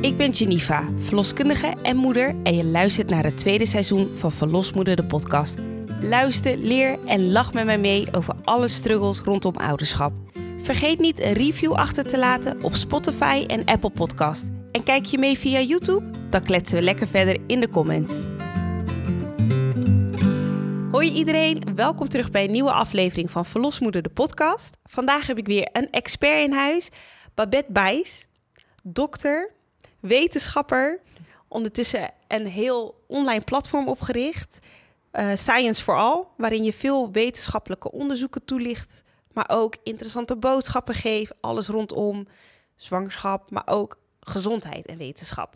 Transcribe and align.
Ik 0.00 0.16
ben 0.16 0.34
Geneva, 0.34 0.88
verloskundige 0.96 1.74
en 1.82 1.96
moeder 1.96 2.34
en 2.42 2.56
je 2.56 2.64
luistert 2.64 3.10
naar 3.10 3.24
het 3.24 3.36
tweede 3.36 3.66
seizoen 3.66 4.10
van 4.14 4.32
Verlosmoeder 4.32 4.96
de 4.96 5.04
podcast. 5.04 5.56
Luister, 6.00 6.56
leer 6.56 6.98
en 7.06 7.32
lach 7.32 7.52
met 7.52 7.64
mij 7.64 7.78
mee 7.78 8.06
over 8.12 8.34
alle 8.44 8.68
struggles 8.68 9.20
rondom 9.20 9.56
ouderschap. 9.56 10.12
Vergeet 10.58 10.98
niet 10.98 11.20
een 11.20 11.32
review 11.32 11.72
achter 11.72 12.04
te 12.04 12.18
laten 12.18 12.62
op 12.62 12.74
Spotify 12.74 13.44
en 13.46 13.64
Apple 13.64 13.90
Podcast. 13.90 14.46
En 14.72 14.82
kijk 14.82 15.04
je 15.04 15.18
mee 15.18 15.38
via 15.38 15.60
YouTube? 15.60 16.10
Dan 16.30 16.42
kletsen 16.42 16.78
we 16.78 16.84
lekker 16.84 17.08
verder 17.08 17.38
in 17.46 17.60
de 17.60 17.68
comments. 17.68 18.20
Hoi 21.02 21.14
iedereen, 21.14 21.74
welkom 21.74 22.08
terug 22.08 22.30
bij 22.30 22.44
een 22.44 22.50
nieuwe 22.50 22.72
aflevering 22.72 23.30
van 23.30 23.44
Verlosmoeder 23.44 24.02
de 24.02 24.08
podcast. 24.08 24.76
Vandaag 24.84 25.26
heb 25.26 25.38
ik 25.38 25.46
weer 25.46 25.68
een 25.72 25.90
expert 25.90 26.44
in 26.44 26.52
huis, 26.52 26.88
Babette 27.34 27.72
Bijs, 27.72 28.26
dokter, 28.82 29.52
wetenschapper, 30.00 31.00
ondertussen 31.48 32.10
een 32.28 32.46
heel 32.46 33.04
online 33.06 33.40
platform 33.40 33.88
opgericht, 33.88 34.58
uh, 35.12 35.30
Science 35.34 35.82
for 35.82 35.96
All, 35.96 36.24
waarin 36.36 36.64
je 36.64 36.72
veel 36.72 37.10
wetenschappelijke 37.12 37.92
onderzoeken 37.92 38.44
toelicht, 38.44 39.02
maar 39.32 39.48
ook 39.48 39.76
interessante 39.82 40.36
boodschappen 40.36 40.94
geeft, 40.94 41.34
alles 41.40 41.66
rondom 41.66 42.26
zwangerschap, 42.76 43.50
maar 43.50 43.66
ook 43.66 43.98
gezondheid 44.20 44.86
en 44.86 44.98
wetenschap. 44.98 45.54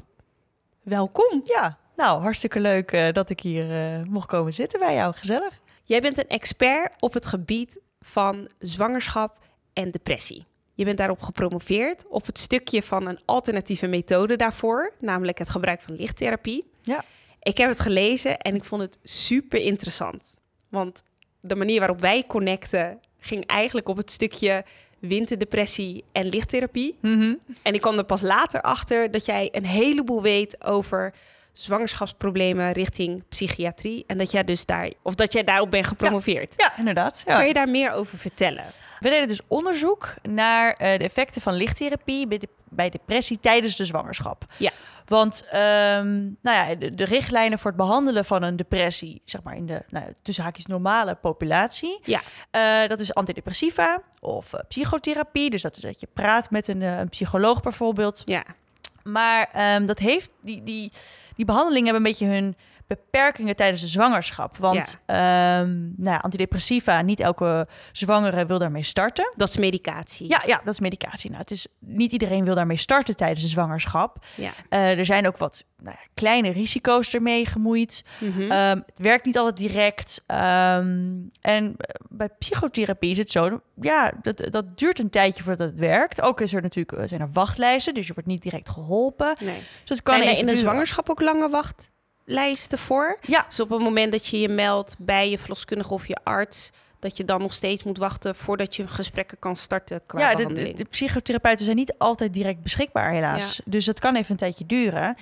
Welkom. 0.83 1.41
Ja, 1.45 1.79
nou, 1.97 2.23
hartstikke 2.23 2.61
leuk 2.61 2.93
uh, 2.93 3.13
dat 3.13 3.31
ik 3.31 3.41
hier 3.41 3.71
uh, 3.71 4.03
mocht 4.07 4.27
komen 4.27 4.55
zitten 4.55 4.81
bij 4.81 4.95
jou. 4.95 5.15
Gezellig. 5.15 5.61
Jij 5.85 6.01
bent 6.01 6.19
een 6.19 6.29
expert 6.29 6.93
op 6.99 7.13
het 7.13 7.27
gebied 7.27 7.81
van 8.01 8.49
zwangerschap 8.59 9.39
en 9.73 9.91
depressie. 9.91 10.45
Je 10.75 10.85
bent 10.85 10.99
daarop 10.99 11.23
gepromoveerd 11.23 12.05
op 12.09 12.27
het 12.27 12.39
stukje 12.39 12.83
van 12.83 13.07
een 13.07 13.19
alternatieve 13.25 13.87
methode 13.87 14.37
daarvoor, 14.37 14.93
namelijk 14.99 15.39
het 15.39 15.49
gebruik 15.49 15.81
van 15.81 15.95
lichttherapie. 15.95 16.71
Ja. 16.83 17.05
Ik 17.43 17.59
heb 17.59 17.69
het 17.69 17.81
gelezen 17.81 18.39
en 18.39 18.55
ik 18.55 18.65
vond 18.65 18.83
het 18.83 18.99
super 19.03 19.61
interessant. 19.61 20.39
Want 20.69 21.03
de 21.41 21.55
manier 21.55 21.79
waarop 21.79 22.01
wij 22.01 22.25
connecten 22.27 23.01
ging 23.19 23.47
eigenlijk 23.47 23.89
op 23.89 23.97
het 23.97 24.11
stukje 24.11 24.65
winterdepressie 24.99 26.05
en 26.13 26.27
lichttherapie. 26.27 26.97
Mm 27.01 27.21
-hmm. 27.21 27.39
En 27.63 27.75
ik 27.75 27.81
kwam 27.81 27.99
er 27.99 28.05
pas 28.05 28.23
later 28.23 28.61
achter 28.61 29.11
dat 29.11 29.25
jij 29.25 29.49
een 29.53 29.67
heleboel 29.67 30.23
weet 30.23 30.65
over 30.65 31.15
zwangerschapsproblemen 31.59 32.73
richting 32.73 33.23
psychiatrie. 33.29 34.05
En 34.07 34.19
dat 34.19 34.31
jij 34.31 34.45
dus 34.45 34.67
daar, 34.67 34.93
of 35.03 35.15
dat 35.15 35.33
jij 35.33 35.45
daarop 35.45 35.71
bent 35.71 35.87
gepromoveerd. 35.87 36.55
Ja, 36.57 36.65
ja 36.65 36.79
inderdaad. 36.79 37.23
Ja. 37.27 37.37
Kan 37.37 37.47
je 37.47 37.53
daar 37.53 37.69
meer 37.69 37.93
over 37.93 38.19
vertellen? 38.19 38.65
We 39.01 39.09
deden 39.09 39.29
dus 39.29 39.41
onderzoek 39.49 40.15
naar 40.23 40.71
uh, 40.71 40.77
de 40.77 41.05
effecten 41.05 41.41
van 41.41 41.55
lichttherapie 41.55 42.27
bij, 42.27 42.39
de, 42.39 42.49
bij 42.69 42.91
depressie 42.91 43.41
tijdens 43.41 43.77
de 43.77 43.85
zwangerschap. 43.85 44.45
Ja. 44.57 44.71
Want 45.05 45.45
um, 45.47 46.37
nou 46.43 46.71
ja, 46.71 46.75
de, 46.75 46.95
de, 46.95 47.05
richtlijnen 47.05 47.59
voor 47.59 47.71
het 47.71 47.81
behandelen 47.81 48.25
van 48.25 48.43
een 48.43 48.57
depressie, 48.57 49.23
zeg 49.25 49.43
maar 49.43 49.57
in 49.57 49.67
de 49.67 49.83
nou, 49.89 50.13
tussen 50.23 50.45
haakjes 50.45 50.67
normale 50.67 51.15
populatie, 51.15 52.01
ja. 52.05 52.23
Uh, 52.53 52.89
dat 52.89 53.01
is 53.01 53.15
antidepressiva 53.15 54.03
of 54.21 54.53
uh, 54.53 54.61
psychotherapie. 54.69 55.51
Dus 55.51 55.63
dat 55.63 55.77
is 55.77 55.83
dat 55.83 56.01
je 56.01 56.09
praat 56.13 56.51
met 56.51 56.69
een, 56.69 56.81
een 56.81 57.09
psycholoog 57.09 57.63
bijvoorbeeld. 57.63 58.23
Ja. 58.25 58.45
Maar 59.07 59.75
um, 59.77 59.87
dat 59.87 59.99
heeft 59.99 60.33
die, 60.43 60.63
die, 60.63 60.93
die 61.37 61.45
behandelingen 61.45 61.85
hebben 61.85 62.05
een 62.05 62.11
beetje 62.11 62.35
hun 62.35 62.57
beperkingen 62.87 63.57
tijdens 63.57 63.81
de 63.81 63.87
zwangerschap. 63.87 64.57
Want 64.57 64.99
ja. 65.07 65.61
um, 65.61 65.95
nou 65.97 66.11
ja, 66.11 66.17
antidepressiva, 66.17 67.03
niet 67.03 67.21
elke 67.21 67.69
zwangere 67.93 68.47
wil 68.47 68.59
daarmee 68.59 68.83
starten. 68.83 69.33
Dat 69.37 69.49
is 69.49 69.57
medicatie. 69.57 70.29
Ja, 70.29 70.43
ja 70.47 70.61
dat 70.65 70.75
is 70.75 70.81
medicatie. 70.81 71.31
Nou, 71.31 71.43
het 71.43 71.51
is, 71.51 71.67
niet 71.79 72.13
iedereen 72.13 72.45
wil 72.45 72.55
daarmee 72.55 72.77
starten 72.77 73.17
tijdens 73.17 73.41
de 73.41 73.49
zwangerschap. 73.49 74.25
Ja. 74.35 74.53
Uh, 74.71 74.99
er 74.99 75.05
zijn 75.05 75.27
ook 75.27 75.37
wat 75.37 75.65
nou 75.79 75.97
ja, 76.01 76.07
kleine 76.15 76.51
risico's 76.51 77.15
ermee 77.15 77.47
gemoeid. 77.47 78.05
Mm 78.19 78.33
-hmm. 78.33 78.43
um, 78.43 78.83
het 78.87 78.99
werkt 78.99 79.25
niet 79.25 79.39
altijd 79.39 79.57
direct. 79.57 80.25
Um, 80.27 81.31
en 81.41 81.77
bij 82.09 82.29
psychotherapie 82.39 83.11
is 83.11 83.19
het 83.19 83.31
zo, 83.31 83.61
ja, 83.81 84.13
dat, 84.23 84.43
dat 84.51 84.79
duurt 84.79 84.99
een 84.99 85.11
tijdje 85.11 85.43
voordat 85.43 85.69
het 85.69 85.79
werkt. 85.79 86.21
Ook 86.21 86.41
is 86.41 86.55
er 86.55 86.63
natuurlijk 86.63 87.09
zijn 87.09 87.21
er 87.21 87.33
wachtlijsten, 87.33 87.95
dus 87.95 88.07
je 88.07 88.13
wordt 88.13 88.29
niet 88.29 88.43
direct 88.43 88.69
geholpen. 88.69 89.37
Nee. 89.41 89.59
Dus 89.81 89.97
het 89.97 90.03
kan 90.03 90.19
zijn 90.19 90.29
er 90.29 90.39
in 90.39 90.47
de 90.47 90.55
zwangerschap 90.55 91.11
ook 91.11 91.21
lange 91.21 91.49
wacht? 91.49 91.91
Lijsten 92.27 92.79
voor. 92.79 93.19
Ja. 93.23 93.45
Dus 93.49 93.61
op 93.61 93.71
het 93.71 93.81
moment 93.81 94.13
dat 94.13 94.27
je 94.27 94.41
je 94.41 94.49
meldt 94.49 94.95
bij 94.99 95.31
je 95.31 95.39
verloskundige 95.39 95.95
of 95.95 96.07
je 96.07 96.17
arts, 96.23 96.71
dat 96.99 97.17
je 97.17 97.25
dan 97.25 97.41
nog 97.41 97.53
steeds 97.53 97.83
moet 97.83 97.99
wachten 97.99 98.35
voordat 98.35 98.77
je 98.77 98.89
gesprekken 98.89 99.39
kan 99.39 99.57
starten 99.57 100.01
qua 100.07 100.21
ja, 100.21 100.35
de, 100.35 100.53
de, 100.53 100.73
de, 100.73 100.85
psychotherapeuten 100.85 101.65
zijn 101.65 101.77
niet 101.77 101.95
altijd 101.99 102.33
direct 102.33 102.63
beschikbaar, 102.63 103.13
helaas. 103.13 103.57
Ja. 103.57 103.63
Dus 103.67 103.85
dat 103.85 103.99
kan 103.99 104.17
even 104.17 104.31
een 104.31 104.37
tijdje 104.37 104.67
duren. 104.67 105.17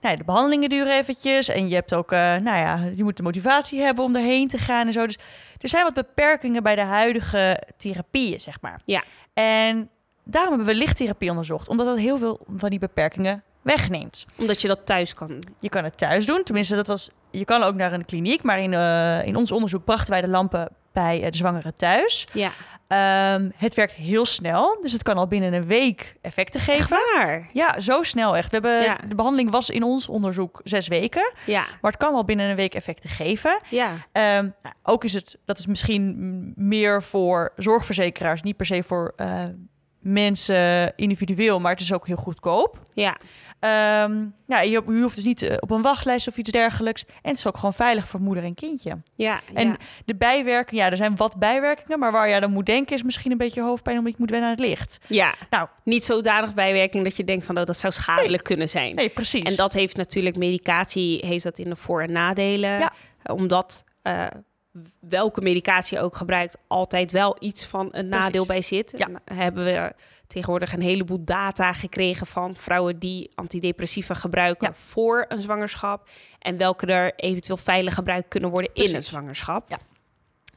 Nou, 0.00 0.16
de 0.16 0.24
behandelingen 0.24 0.68
duren 0.68 0.98
eventjes 0.98 1.48
en 1.48 1.68
je 1.68 1.74
hebt 1.74 1.94
ook, 1.94 2.12
uh, 2.12 2.18
nou 2.18 2.58
ja, 2.58 2.90
je 2.94 3.02
moet 3.02 3.16
de 3.16 3.22
motivatie 3.22 3.80
hebben 3.80 4.04
om 4.04 4.16
erheen 4.16 4.48
te 4.48 4.58
gaan 4.58 4.86
en 4.86 4.92
zo. 4.92 5.06
Dus 5.06 5.18
er 5.58 5.68
zijn 5.68 5.84
wat 5.84 5.94
beperkingen 5.94 6.62
bij 6.62 6.74
de 6.74 6.82
huidige 6.82 7.62
therapieën, 7.76 8.40
zeg 8.40 8.60
maar. 8.60 8.80
Ja. 8.84 9.04
En 9.34 9.90
daarom 10.24 10.54
hebben 10.54 10.74
we 10.74 10.80
lichttherapie 10.80 11.30
onderzocht, 11.30 11.68
omdat 11.68 11.86
dat 11.86 11.98
heel 11.98 12.18
veel 12.18 12.40
van 12.56 12.70
die 12.70 12.78
beperkingen 12.78 13.42
wegneemt. 13.62 14.24
Omdat 14.36 14.60
je 14.62 14.68
dat 14.68 14.86
thuis 14.86 15.14
kan. 15.14 15.38
Je 15.60 15.68
kan 15.68 15.84
het 15.84 15.98
thuis 15.98 16.26
doen. 16.26 16.42
Tenminste, 16.42 16.74
dat 16.74 16.86
was. 16.86 17.10
Je 17.30 17.44
kan 17.44 17.62
ook 17.62 17.74
naar 17.74 17.92
een 17.92 18.04
kliniek. 18.04 18.42
Maar 18.42 18.60
in, 18.60 18.72
uh, 18.72 19.26
in 19.26 19.36
ons 19.36 19.50
onderzoek 19.52 19.84
brachten 19.84 20.10
wij 20.10 20.20
de 20.20 20.28
lampen 20.28 20.68
bij 20.92 21.18
uh, 21.20 21.30
de 21.30 21.36
zwangere 21.36 21.72
thuis. 21.72 22.26
Ja. 22.32 22.50
Um, 23.34 23.52
het 23.56 23.74
werkt 23.74 23.92
heel 23.92 24.26
snel. 24.26 24.80
Dus 24.80 24.92
het 24.92 25.02
kan 25.02 25.16
al 25.16 25.26
binnen 25.26 25.52
een 25.52 25.66
week 25.66 26.16
effecten 26.22 26.60
geven. 26.60 26.98
Waar? 27.14 27.48
Ja, 27.52 27.80
zo 27.80 28.02
snel 28.02 28.36
echt. 28.36 28.46
We 28.46 28.52
hebben, 28.52 28.82
Ja. 28.82 28.98
De 29.08 29.14
behandeling 29.14 29.50
was 29.50 29.70
in 29.70 29.82
ons 29.82 30.08
onderzoek 30.08 30.60
zes 30.64 30.88
weken. 30.88 31.32
Ja. 31.46 31.60
Maar 31.80 31.90
het 31.90 32.00
kan 32.00 32.12
wel 32.12 32.24
binnen 32.24 32.50
een 32.50 32.56
week 32.56 32.74
effecten 32.74 33.10
geven. 33.10 33.60
Ja. 33.68 33.90
Um, 33.92 34.54
nou, 34.62 34.74
ook 34.82 35.04
is 35.04 35.12
het, 35.12 35.38
dat 35.44 35.58
is 35.58 35.66
misschien 35.66 36.52
meer 36.56 37.02
voor 37.02 37.52
zorgverzekeraars, 37.56 38.42
niet 38.42 38.56
per 38.56 38.66
se 38.66 38.82
voor 38.82 39.12
uh, 39.16 39.44
mensen 40.00 40.92
individueel, 40.96 41.60
maar 41.60 41.72
het 41.72 41.80
is 41.80 41.92
ook 41.92 42.06
heel 42.06 42.16
goedkoop. 42.16 42.78
Ja. 42.92 43.16
Um, 43.64 44.34
ja, 44.46 44.60
je, 44.60 44.70
je, 44.70 45.00
hoeft 45.00 45.14
dus 45.14 45.24
niet 45.24 45.42
uh, 45.42 45.56
op 45.60 45.70
een 45.70 45.82
wachtlijst 45.82 46.28
of 46.28 46.36
iets 46.36 46.50
dergelijks. 46.50 47.04
En 47.04 47.30
het 47.30 47.36
is 47.36 47.46
ook 47.46 47.56
gewoon 47.56 47.74
veilig 47.74 48.08
voor 48.08 48.20
moeder 48.20 48.44
en 48.44 48.54
kindje. 48.54 48.98
Ja, 49.14 49.40
en 49.54 49.68
ja. 49.68 49.76
de 50.04 50.14
bijwerkingen, 50.14 50.84
ja, 50.84 50.90
er 50.90 50.96
zijn 50.96 51.16
wat 51.16 51.36
bijwerkingen, 51.36 51.98
maar 51.98 52.12
waar 52.12 52.28
je 52.28 52.40
dan 52.40 52.52
moet 52.52 52.66
denken 52.66 52.96
is 52.96 53.02
misschien 53.02 53.30
een 53.30 53.38
beetje 53.38 53.62
hoofdpijn 53.62 53.98
omdat 53.98 54.12
je 54.12 54.18
moet 54.18 54.30
wennen 54.30 54.48
aan 54.48 54.56
het 54.56 54.64
licht. 54.64 54.98
Ja, 55.06 55.34
nou, 55.50 55.68
niet 55.84 56.04
zodanig 56.04 56.54
bijwerking 56.54 57.04
dat 57.04 57.16
je 57.16 57.24
denkt 57.24 57.44
van 57.44 57.58
oh, 57.58 57.64
dat 57.64 57.76
zou 57.76 57.92
schadelijk 57.92 58.30
nee. 58.30 58.42
kunnen 58.42 58.68
zijn. 58.68 58.94
Nee, 58.94 59.08
precies. 59.08 59.42
En 59.42 59.56
dat 59.56 59.72
heeft 59.72 59.96
natuurlijk 59.96 60.36
medicatie, 60.36 61.26
heeft 61.26 61.44
dat 61.44 61.58
in 61.58 61.68
de 61.68 61.76
voor- 61.76 62.02
en 62.02 62.12
nadelen. 62.12 62.78
Ja. 62.78 62.92
Omdat 63.24 63.84
uh, 64.02 64.26
welke 64.98 65.40
medicatie 65.40 66.00
ook 66.00 66.16
gebruikt, 66.16 66.58
altijd 66.66 67.12
wel 67.12 67.36
iets 67.38 67.66
van 67.66 67.80
een 67.80 67.90
Precies. 67.90 68.10
nadeel 68.10 68.46
bij 68.46 68.62
zit. 68.62 68.92
Ja. 68.96 69.06
En 69.24 69.36
hebben 69.36 69.64
we 69.64 69.92
tegenwoordig 70.26 70.72
een 70.72 70.82
heleboel 70.82 71.24
data 71.24 71.72
gekregen 71.72 72.26
van 72.26 72.56
vrouwen 72.56 72.98
die 72.98 73.30
antidepressiva 73.34 74.14
gebruiken 74.14 74.66
Ja. 74.66 74.74
voor 74.74 75.24
een 75.28 75.42
zwangerschap. 75.42 76.08
En 76.38 76.56
welke 76.56 76.86
er 76.86 77.12
eventueel 77.16 77.56
veilig 77.56 77.94
gebruikt 77.94 78.28
kunnen 78.28 78.50
worden 78.50 78.70
in 78.74 78.94
een 78.94 79.02
zwangerschap. 79.02 79.68
Ja. 79.68 79.78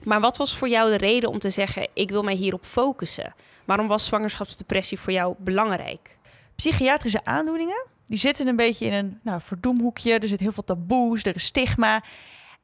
Maar 0.04 0.20
wat 0.20 0.38
was 0.38 0.58
voor 0.58 0.70
jou 0.70 0.90
de 0.90 0.98
reden 0.98 1.30
om 1.30 1.40
te 1.40 1.50
zeggen, 1.50 1.88
ik 1.94 2.10
wil 2.10 2.24
mij 2.24 2.34
hierop 2.34 2.66
focussen? 2.66 3.34
Waarom 3.66 3.88
was 3.88 4.06
zwangerschapsdepressie 4.06 5.00
voor 5.00 5.14
jou 5.14 5.36
belangrijk? 5.38 6.18
Psychiatrische 6.56 7.26
aandoeningen, 7.26 7.86
die 8.06 8.18
zitten 8.18 8.48
een 8.48 8.56
beetje 8.56 8.86
in 8.86 8.94
een 8.94 9.20
nou, 9.24 9.42
verdoemhoekje. 9.42 10.20
Er 10.20 10.28
zit 10.28 10.40
heel 10.40 10.52
veel 10.52 10.64
taboes, 10.64 11.24
er 11.24 11.36
is 11.36 11.44
stigma. 11.44 12.04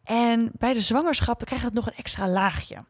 En 0.10 0.52
bij 0.58 0.74
de 0.74 0.82
zwangerschappen 0.82 1.46
krijgt 1.46 1.66
het 1.66 1.74
nog 1.74 1.88
een 1.88 1.96
extra 1.96 2.28
laagje. 2.28 2.84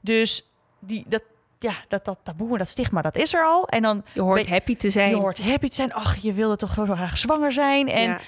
Dus 0.00 0.50
die, 0.78 1.04
dat, 1.08 1.22
ja, 1.58 1.74
dat, 1.88 2.04
dat 2.04 2.18
taboe 2.22 2.52
en 2.52 2.58
dat 2.58 2.68
stigma, 2.68 3.02
dat 3.02 3.16
is 3.16 3.34
er 3.34 3.44
al. 3.44 3.68
En 3.68 3.82
dan 3.82 4.04
Je 4.14 4.20
hoort 4.20 4.48
happy 4.48 4.76
te 4.76 4.90
zijn. 4.90 5.08
je 5.08 5.16
hoort 5.16 5.42
happy 5.42 5.68
te 5.68 5.74
zijn. 5.74 5.92
Ach, 5.92 6.16
je 6.16 6.32
wilde 6.32 6.56
toch 6.56 6.74
zo 6.74 6.84
graag 6.84 7.18
zwanger 7.18 7.52
zijn. 7.52 7.88
En 7.88 8.08
ja. 8.08 8.20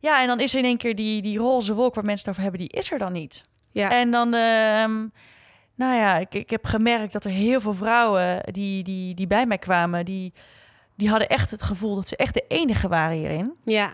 ja. 0.00 0.20
en 0.20 0.26
dan 0.26 0.40
is 0.40 0.52
er 0.52 0.58
in 0.58 0.64
één 0.64 0.76
keer 0.76 0.94
die, 0.94 1.22
die 1.22 1.38
roze 1.38 1.74
wolk 1.74 1.94
waar 1.94 2.04
mensen 2.04 2.28
het 2.28 2.38
over 2.38 2.50
hebben, 2.50 2.68
die 2.68 2.78
is 2.78 2.92
er 2.92 2.98
dan 2.98 3.12
niet. 3.12 3.44
Ja. 3.72 3.90
En 3.90 4.10
dan, 4.10 4.34
ehm, 4.34 5.06
nou 5.74 5.94
ja, 5.94 6.18
ik, 6.18 6.34
ik 6.34 6.50
heb 6.50 6.64
gemerkt 6.66 7.12
dat 7.12 7.24
er 7.24 7.30
heel 7.30 7.60
veel 7.60 7.74
vrouwen 7.74 8.52
die, 8.52 8.82
die, 8.82 9.14
die 9.14 9.26
bij 9.26 9.46
mij 9.46 9.58
kwamen, 9.58 10.04
die, 10.04 10.32
die 10.96 11.08
hadden 11.08 11.28
echt 11.28 11.50
het 11.50 11.62
gevoel 11.62 11.94
dat 11.94 12.08
ze 12.08 12.16
echt 12.16 12.34
de 12.34 12.44
enige 12.48 12.88
waren 12.88 13.16
hierin. 13.16 13.52
ja. 13.64 13.92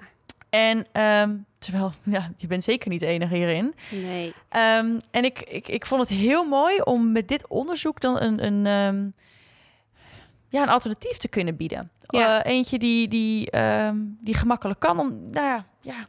En 0.51 0.87
ehm, 0.93 1.37
terwijl, 1.61 1.93
ja, 2.17 2.33
je 2.37 2.47
bent 2.47 2.65
zeker 2.65 2.91
niet 2.91 3.01
de 3.01 3.07
enige 3.07 3.35
hierin. 3.35 3.75
Nee. 3.91 4.35
Ehm, 4.49 4.99
en 5.11 5.25
ik, 5.25 5.41
ik, 5.41 5.69
ik 5.69 5.87
vond 5.87 6.01
het 6.01 6.19
heel 6.19 6.45
mooi 6.45 6.81
om 6.81 7.13
met 7.13 7.29
dit 7.29 7.49
onderzoek 7.49 8.01
dan 8.01 8.21
een, 8.21 8.45
een, 8.45 8.67
ehm, 8.67 9.09
ja, 10.49 10.63
een 10.63 10.69
alternatief 10.69 11.17
te 11.17 11.29
kunnen 11.29 11.57
bieden. 11.57 11.91
Ja. 12.07 12.43
Eh, 12.43 12.53
eentje 12.53 12.79
die, 12.79 13.09
die, 13.09 13.51
ehm, 13.51 13.97
die 14.21 14.35
gemakkelijk 14.35 14.81
kan. 14.81 14.99
Om, 14.99 15.09
nou 15.31 15.47
ja, 15.47 15.67
ja, 15.81 16.09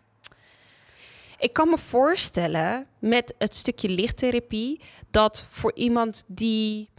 Ik 1.37 1.53
kan 1.53 1.69
me 1.69 1.77
voorstellen 1.77 2.87
met 2.99 3.33
het 3.37 3.55
stukje 3.55 3.89
lichttherapie 3.89 4.81
dat 5.11 5.45
voor 5.49 5.73
iemand 5.75 6.23
die 6.27 6.89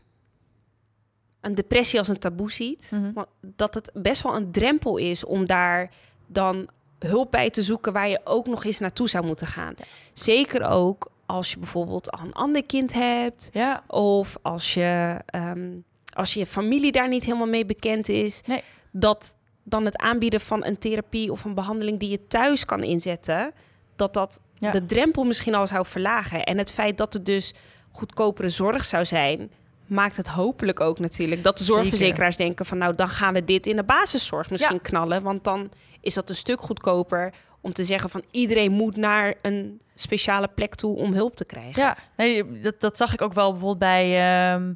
een 1.40 1.54
depressie 1.54 1.98
als 1.98 2.08
een 2.08 2.18
taboe 2.18 2.52
ziet. 2.52 2.90
Mhm. 2.94 3.24
Dat 3.40 3.74
het 3.74 3.90
best 3.94 4.22
wel 4.22 4.36
een 4.36 4.52
drempel 4.52 4.96
is 4.96 5.24
om 5.24 5.46
daar 5.46 5.90
dan 6.26 6.68
hulp 7.06 7.30
bij 7.30 7.50
te 7.50 7.62
zoeken 7.62 7.92
waar 7.92 8.08
je 8.08 8.20
ook 8.24 8.46
nog 8.46 8.64
eens 8.64 8.78
naartoe 8.78 9.08
zou 9.08 9.26
moeten 9.26 9.46
gaan. 9.46 9.74
Zeker 10.12 10.64
ook 10.68 11.10
als 11.26 11.50
je 11.50 11.58
bijvoorbeeld 11.58 12.10
al 12.10 12.24
een 12.24 12.32
ander 12.32 12.64
kind 12.66 12.92
hebt. 12.92 13.48
Ja, 13.52 13.82
Of 13.86 14.36
als 14.42 14.74
je, 14.74 15.16
ehm, 15.26 15.70
als 16.12 16.34
je 16.34 16.46
familie 16.46 16.92
daar 16.92 17.08
niet 17.08 17.24
helemaal 17.24 17.46
mee 17.46 17.66
bekend 17.66 18.08
is. 18.08 18.40
Nee. 18.46 18.62
Dat 18.90 19.34
dan 19.62 19.84
het 19.84 19.96
aanbieden 19.96 20.40
van 20.40 20.64
een 20.64 20.78
therapie 20.78 21.30
of 21.32 21.44
een 21.44 21.54
behandeling 21.54 21.98
die 22.00 22.10
je 22.10 22.26
thuis 22.28 22.64
kan 22.64 22.82
inzetten. 22.82 23.52
Dat 23.96 24.14
dat 24.14 24.40
Ja. 24.54 24.70
de 24.70 24.86
drempel 24.86 25.24
misschien 25.24 25.54
al 25.54 25.66
zou 25.66 25.86
verlagen. 25.86 26.44
En 26.44 26.58
het 26.58 26.72
feit 26.72 26.98
dat 26.98 27.12
het 27.12 27.24
dus 27.26 27.54
goedkopere 27.92 28.48
zorg 28.48 28.84
zou 28.84 29.04
zijn. 29.04 29.50
Maakt 29.86 30.16
het 30.16 30.26
hopelijk 30.28 30.80
ook 30.80 30.98
natuurlijk 30.98 31.44
dat 31.44 31.58
de 31.58 31.64
Zeker. 31.64 31.80
zorgverzekeraars 31.82 32.36
denken 32.36 32.66
van 32.66 32.78
nou 32.78 32.94
dan 32.94 33.08
gaan 33.08 33.34
we 33.34 33.44
dit 33.44 33.66
in 33.66 33.76
de 33.76 33.82
basiszorg 33.82 34.50
misschien 34.50 34.80
knallen. 34.80 35.22
Want 35.22 35.44
dan 35.44 35.70
is 36.02 36.14
dat 36.14 36.28
een 36.28 36.34
stuk 36.34 36.60
goedkoper 36.60 37.32
om 37.60 37.72
te 37.72 37.84
zeggen 37.84 38.10
van 38.10 38.22
iedereen 38.30 38.72
moet 38.72 38.96
naar 38.96 39.34
een 39.42 39.80
speciale 39.94 40.48
plek 40.48 40.74
toe 40.74 40.96
om 40.96 41.12
hulp 41.12 41.36
te 41.36 41.44
krijgen. 41.44 41.82
Ja, 42.16 42.44
dat, 42.62 42.80
dat 42.80 42.96
zag 42.96 43.12
ik 43.12 43.22
ook 43.22 43.32
wel 43.32 43.50
bijvoorbeeld 43.50 43.78
bij. 43.78 44.04
ehm, 44.52 44.72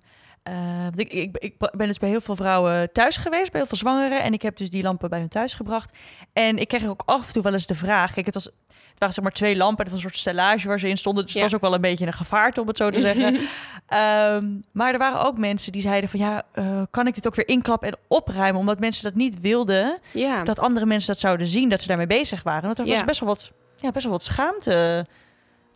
eh, 0.47 0.87
ik, 0.95 1.13
ik, 1.13 1.37
ik 1.39 1.55
ben 1.59 1.87
dus 1.87 1.99
bij 1.99 2.09
heel 2.09 2.21
veel 2.21 2.37
vrouwen 2.37 2.93
thuis 2.93 3.17
geweest, 3.17 3.51
bij 3.51 3.61
heel 3.61 3.69
veel 3.69 3.77
zwangeren. 3.79 4.23
En 4.23 4.33
ik 4.33 4.43
heb 4.43 4.57
dus 4.57 4.71
die 4.71 4.83
lampen 4.83 5.11
bij 5.11 5.19
hun 5.19 5.29
thuis 5.29 5.55
gebracht. 5.55 5.97
En 6.33 6.59
ik 6.59 6.69
kreeg 6.69 6.87
ook 6.87 7.03
af 7.07 7.27
en 7.27 7.33
toe 7.33 7.43
wel 7.43 7.53
eens 7.53 7.67
de 7.67 7.75
vraag. 7.75 8.13
Kijk, 8.13 8.27
het, 8.27 8.35
was, 8.35 8.45
het 8.45 8.99
waren 8.99 9.15
zeg 9.15 9.25
maar 9.25 9.33
twee 9.33 9.57
lampen. 9.57 9.85
Het 9.85 9.95
was 9.95 10.03
een 10.05 10.09
soort 10.11 10.21
stellage 10.21 10.69
waar 10.69 10.79
ze 10.79 10.89
in 10.89 10.97
stonden. 10.99 11.23
Dus 11.25 11.33
het 11.33 11.43
Ja. 11.43 11.49
was 11.49 11.57
ook 11.57 11.65
wel 11.65 11.75
een 11.75 11.81
beetje 11.81 12.07
een 12.07 12.13
gevaarte, 12.13 12.61
om 12.61 12.67
het 12.69 12.77
zo 12.77 12.91
te 12.91 13.01
zeggen. 13.01 13.39
Ehm, 13.87 14.45
maar 14.73 14.93
er 14.93 14.99
waren 14.99 15.21
ook 15.25 15.39
mensen 15.39 15.73
die 15.73 15.83
zeiden 15.83 16.11
van... 16.11 16.21
ja, 16.21 16.43
eh, 16.53 16.83
kan 16.91 17.07
ik 17.07 17.15
dit 17.15 17.27
ook 17.27 17.35
weer 17.35 17.49
inklappen 17.49 17.89
en 17.89 17.97
opruimen? 18.09 18.61
Omdat 18.61 18.81
mensen 18.81 19.05
dat 19.05 19.15
niet 19.15 19.41
wilden. 19.41 19.99
Ja. 20.13 20.43
Dat 20.43 20.59
andere 20.59 20.87
mensen 20.87 21.13
dat 21.13 21.21
zouden 21.21 21.47
zien, 21.47 21.69
dat 21.69 21.81
ze 21.81 21.89
daarmee 21.89 22.07
bezig 22.07 22.43
waren. 22.43 22.63
Want 22.63 22.79
er 22.79 22.87
was 22.87 23.05
best 23.05 23.21
wel 23.21 23.29
wat, 23.29 23.53
ja, 23.77 23.91
best 23.91 24.05
wel 24.05 24.13
wat 24.13 24.23
schaamte 24.25 25.07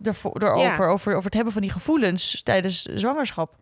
ervoor, 0.02 0.42
erover, 0.42 0.84
Ja. 0.84 0.86
over, 0.86 1.12
over 1.12 1.24
het 1.24 1.34
hebben 1.34 1.52
van 1.52 1.62
die 1.62 1.70
gevoelens 1.70 2.42
tijdens 2.42 2.82
zwangerschap. 2.82 3.54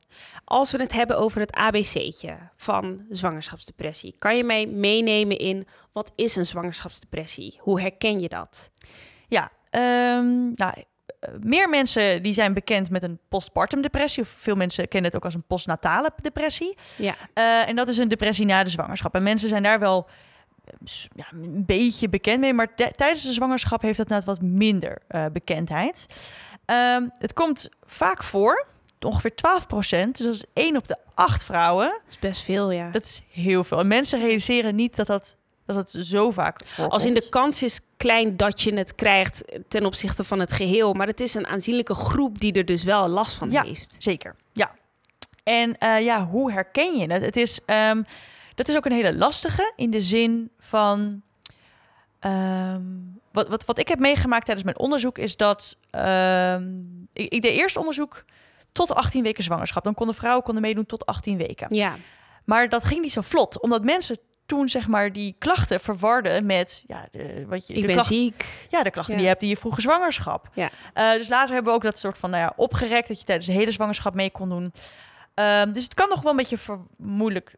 Als 0.44 0.72
we 0.72 0.78
het 0.78 0.92
hebben 0.92 1.18
over 1.18 1.40
het 1.40 1.52
ABC'tje 1.52 2.36
van 2.56 3.04
zwangerschapsdepressie, 3.10 4.14
kan 4.18 4.36
je 4.36 4.44
mij 4.44 4.66
meenemen 4.66 5.38
in 5.38 5.66
wat 5.92 6.12
is 6.16 6.36
een 6.36 6.46
zwangerschapsdepressie? 6.46 7.58
Hoe 7.60 7.80
herken 7.80 8.20
je 8.20 8.28
dat? 8.28 8.70
Ja, 9.28 9.50
ehm, 9.70 10.52
nou, 10.54 10.72
meer 11.40 11.68
mensen 11.68 12.22
die 12.22 12.32
zijn 12.34 12.54
bekend 12.54 12.90
met 12.90 13.02
een 13.02 13.18
postpartum 13.28 13.82
depressie. 13.82 14.22
Of 14.22 14.28
veel 14.28 14.54
mensen 14.54 14.88
kennen 14.88 15.10
het 15.10 15.18
ook 15.18 15.24
als 15.24 15.34
een 15.34 15.46
postnatale 15.46 16.10
depressie. 16.22 16.76
Ja. 16.96 17.14
Eh, 17.34 17.68
en 17.68 17.76
dat 17.76 17.88
is 17.88 17.96
een 17.96 18.08
depressie 18.08 18.46
na 18.46 18.62
de 18.64 18.70
zwangerschap. 18.70 19.14
En 19.14 19.22
mensen 19.22 19.48
zijn 19.48 19.62
daar 19.62 19.78
wel 19.78 20.08
ja, 21.14 21.24
een 21.30 21.62
beetje 21.66 22.08
bekend 22.08 22.40
mee. 22.40 22.52
Maar 22.52 22.74
tij- 22.74 22.92
tijdens 22.96 23.22
de 23.22 23.32
zwangerschap 23.32 23.82
heeft 23.82 23.98
dat 23.98 24.08
net 24.08 24.24
wat 24.24 24.40
minder 24.40 24.98
eh, 25.08 25.24
bekendheid. 25.32 26.06
Ehm, 26.64 27.06
het 27.18 27.32
komt 27.32 27.68
vaak 27.86 28.22
voor, 28.24 28.66
ongeveer 29.00 29.34
12 29.34 29.66
procent. 29.66 30.16
Dus 30.16 30.24
dat 30.26 30.34
is 30.34 30.44
1 30.64 30.76
op 30.76 30.88
de 30.88 30.96
8 31.14 31.44
vrouwen. 31.44 31.86
Dat 31.88 32.02
is 32.12 32.18
best 32.18 32.42
veel, 32.42 32.70
ja. 32.70 32.90
Dat 32.90 33.04
is 33.04 33.22
heel 33.30 33.64
veel. 33.64 33.78
En 33.78 33.86
mensen 33.86 34.20
realiseren 34.20 34.74
niet 34.74 34.96
dat 34.96 35.06
dat, 35.06 35.36
dat, 35.66 35.76
het 35.76 36.06
zo 36.06 36.30
vaak 36.30 36.60
voorkomt. 36.66 36.92
Als 36.92 37.04
in 37.04 37.14
de 37.14 37.28
kans 37.28 37.62
is 37.62 37.80
klein 37.96 38.36
dat 38.36 38.60
je 38.62 38.74
het 38.74 38.94
krijgt 38.94 39.44
ten 39.68 39.84
opzichte 39.86 40.24
van 40.24 40.40
het 40.40 40.52
geheel, 40.52 40.92
maar 40.92 41.06
het 41.06 41.20
is 41.20 41.34
een 41.34 41.46
aanzienlijke 41.46 41.94
groep 41.94 42.38
die 42.40 42.52
er 42.52 42.64
dus 42.64 42.82
wel 42.84 43.08
last 43.08 43.36
van 43.36 43.50
Ja. 43.50 43.62
heeft. 43.62 43.96
Zeker, 43.98 44.34
ja. 44.52 44.74
En 45.42 45.78
eh, 45.78 46.00
ja, 46.04 46.26
hoe 46.26 46.52
herken 46.52 46.96
je 46.98 47.12
het? 47.12 47.22
Het 47.22 47.36
is, 47.36 47.60
ehm, 47.66 48.02
dat 48.58 48.68
is 48.68 48.76
ook 48.76 48.84
een 48.84 48.92
hele 48.92 49.14
lastige 49.16 49.72
in 49.76 49.90
de 49.90 50.00
zin 50.00 50.50
van... 50.58 51.22
ehm, 52.18 52.82
wat, 53.32 53.48
wat, 53.48 53.64
wat 53.64 53.78
ik 53.78 53.88
heb 53.88 53.98
meegemaakt 53.98 54.44
tijdens 54.44 54.66
mijn 54.66 54.78
onderzoek 54.78 55.18
is 55.18 55.36
dat... 55.36 55.76
ehm, 55.90 56.68
ik, 57.12 57.32
ik 57.32 57.42
deed 57.42 57.52
eerst 57.56 57.76
onderzoek 57.76 58.24
tot 58.72 58.94
18 58.94 59.22
weken 59.22 59.44
zwangerschap. 59.44 59.84
Dan 59.84 59.94
konden 59.94 60.14
vrouwen 60.14 60.44
konden 60.44 60.62
meedoen 60.62 60.86
tot 60.86 61.06
18 61.06 61.36
weken. 61.36 61.66
Ja, 61.70 61.96
Maar 62.44 62.68
dat 62.68 62.84
ging 62.84 63.00
niet 63.00 63.12
zo 63.12 63.20
vlot, 63.20 63.60
omdat 63.60 63.84
mensen 63.84 64.18
toen 64.46 64.68
zeg 64.68 64.88
maar 64.88 65.12
die 65.12 65.34
klachten 65.38 65.80
verwarden 65.80 66.46
met 66.46 66.84
ja, 66.86 67.08
de, 67.10 67.44
wat 67.48 67.66
je 67.66 67.74
ik 67.74 67.86
de 67.86 67.94
ben 67.94 68.04
ziek. 68.04 68.66
ja, 68.70 68.82
de 68.82 68.90
klachten 68.90 69.12
Ja. 69.14 69.18
die 69.18 69.26
je 69.28 69.32
hebt 69.32 69.42
in 69.42 69.48
je 69.48 69.56
vroege 69.56 69.80
zwangerschap. 69.80 70.48
Ja. 70.52 70.70
Eh, 70.94 71.12
dus 71.12 71.28
later 71.28 71.54
hebben 71.54 71.72
we 71.72 71.78
ook 71.78 71.84
dat 71.84 71.98
soort 71.98 72.18
van 72.18 72.30
nou 72.30 72.42
ja, 72.42 72.52
opgerekt 72.56 73.08
dat 73.08 73.18
je 73.18 73.24
tijdens 73.24 73.46
de 73.46 73.52
hele 73.52 73.70
zwangerschap 73.70 74.14
mee 74.14 74.30
kon 74.30 74.48
doen. 74.48 74.72
Ehm, 75.34 75.72
dus 75.72 75.84
het 75.84 75.94
kan 75.94 76.08
nog 76.08 76.22
wel 76.22 76.30
een 76.30 76.36
beetje 76.36 76.58
moeilijk. 76.96 77.54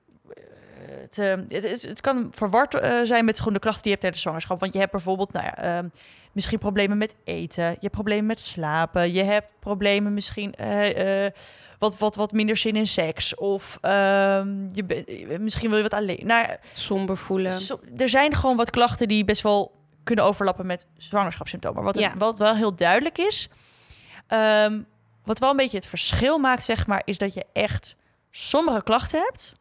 Te, 1.10 1.44
het, 1.48 1.64
is, 1.64 1.82
het 1.82 2.00
kan 2.00 2.28
verward 2.34 2.74
eh, 2.74 3.00
zijn 3.02 3.24
met 3.24 3.38
gewoon 3.38 3.52
de 3.52 3.58
klachten 3.58 3.82
die 3.82 3.92
je 3.92 3.98
hebt 3.98 4.00
tijdens 4.00 4.22
de 4.22 4.28
zwangerschap. 4.28 4.60
Want 4.60 4.72
je 4.72 4.78
hebt 4.78 4.92
bijvoorbeeld, 4.92 5.32
nou 5.32 5.44
ja, 5.44 5.56
ehm, 5.56 5.88
misschien 6.32 6.58
problemen 6.58 6.98
met 6.98 7.16
eten. 7.24 7.64
Je 7.64 7.76
hebt 7.80 7.94
problemen 7.94 8.26
met 8.26 8.40
slapen. 8.40 9.12
Je 9.12 9.22
hebt 9.22 9.52
problemen 9.60 10.14
misschien 10.14 10.54
eh, 10.54 11.24
eh, 11.24 11.32
wat, 11.78 11.98
wat, 11.98 12.16
wat 12.16 12.32
minder 12.32 12.56
zin 12.56 12.76
in 12.76 12.86
seks. 12.86 13.34
Of 13.34 13.78
ehm, 13.80 14.68
je 14.72 15.04
misschien 15.40 15.68
wil 15.68 15.76
je 15.76 15.82
wat 15.82 15.94
alleen. 15.94 16.26
Nou, 16.26 16.46
ja, 16.46 16.58
Somber 16.72 17.16
voelen. 17.16 17.60
er 17.96 18.08
zijn 18.08 18.34
gewoon 18.34 18.56
wat 18.56 18.70
klachten 18.70 19.08
die 19.08 19.24
best 19.24 19.42
wel 19.42 19.78
kunnen 20.04 20.24
overlappen 20.24 20.66
met 20.66 20.86
zwangerschapssymptomen. 20.96 21.82
Wat, 21.82 21.98
Ja. 21.98 22.14
wat 22.18 22.38
wel 22.38 22.56
heel 22.56 22.74
duidelijk 22.74 23.18
is, 23.18 23.48
ehm, 24.26 24.80
wat 25.24 25.38
wel 25.38 25.50
een 25.50 25.56
beetje 25.56 25.76
het 25.76 25.86
verschil 25.86 26.38
maakt, 26.38 26.64
zeg 26.64 26.86
maar, 26.86 27.02
is 27.04 27.18
dat 27.18 27.34
je 27.34 27.46
echt 27.52 27.96
sommige 28.30 28.82
klachten 28.82 29.20
hebt 29.20 29.52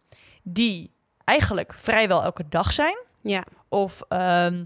die 0.44 0.92
eigenlijk 1.30 1.74
vrijwel 1.78 2.24
elke 2.24 2.46
dag 2.50 2.74
zijn. 2.74 2.98
Ja. 3.22 3.44
Of 3.68 4.02
ehm, 4.08 4.64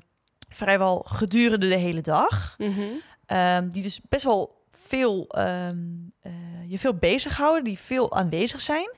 vrijwel 0.50 1.04
gedurende 1.08 1.68
de 1.68 1.76
hele 1.76 2.02
dag. 2.02 2.56
Mhm. 2.58 2.82
Ehm, 3.26 3.70
die 3.70 3.84
dus 3.84 4.02
best 4.10 4.24
wel 4.24 4.62
veel 4.88 5.28
ehm, 5.28 5.78
eh, 6.22 6.32
je 6.68 6.80
veel 6.80 6.94
bezighouden, 6.94 7.64
die 7.64 7.80
veel 7.80 8.16
aanwezig 8.16 8.62
zijn. 8.62 8.92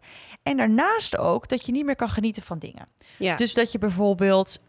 En 0.44 0.58
daarnaast 0.58 1.18
ook 1.18 1.48
dat 1.48 1.66
je 1.66 1.72
niet 1.72 1.86
meer 1.86 1.96
kan 1.96 2.10
genieten 2.10 2.44
van 2.44 2.60
dingen. 2.60 2.88
Ja. 3.18 3.36
Dus 3.36 3.54
dat 3.54 3.72
je 3.72 3.78
bijvoorbeeld 3.78 4.60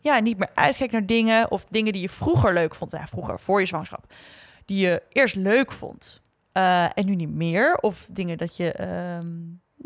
ja, 0.00 0.18
niet 0.20 0.38
meer 0.38 0.50
uitkijkt 0.54 0.92
naar 0.92 1.06
dingen 1.06 1.50
of 1.50 1.64
dingen 1.64 1.92
die 1.92 2.02
je 2.02 2.08
vroeger 2.08 2.52
leuk 2.52 2.74
vond. 2.74 2.92
Ja, 2.92 3.06
vroeger 3.06 3.40
voor 3.40 3.60
je 3.60 3.66
zwangerschap. 3.66 4.12
Die 4.64 4.78
je 4.78 5.02
eerst 5.08 5.34
leuk 5.34 5.72
vond 5.72 6.22
eh, 6.52 6.84
en 6.84 7.06
nu 7.06 7.14
niet 7.14 7.34
meer. 7.34 7.78
Of 7.80 8.08
dingen 8.12 8.38
dat 8.38 8.56
je, 8.56 8.72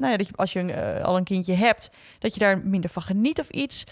nou 0.00 0.12
ja, 0.12 0.19
dat 0.19 0.26
je 0.26 0.32
als 0.37 0.52
je 0.52 0.73
eh, 0.73 1.05
al 1.05 1.17
een 1.17 1.25
kindje 1.25 1.55
hebt, 1.55 1.91
dat 2.19 2.35
je 2.35 2.40
daar 2.40 2.61
minder 2.64 2.90
van 2.90 3.02
geniet 3.02 3.40
of 3.40 3.49
iets. 3.49 3.85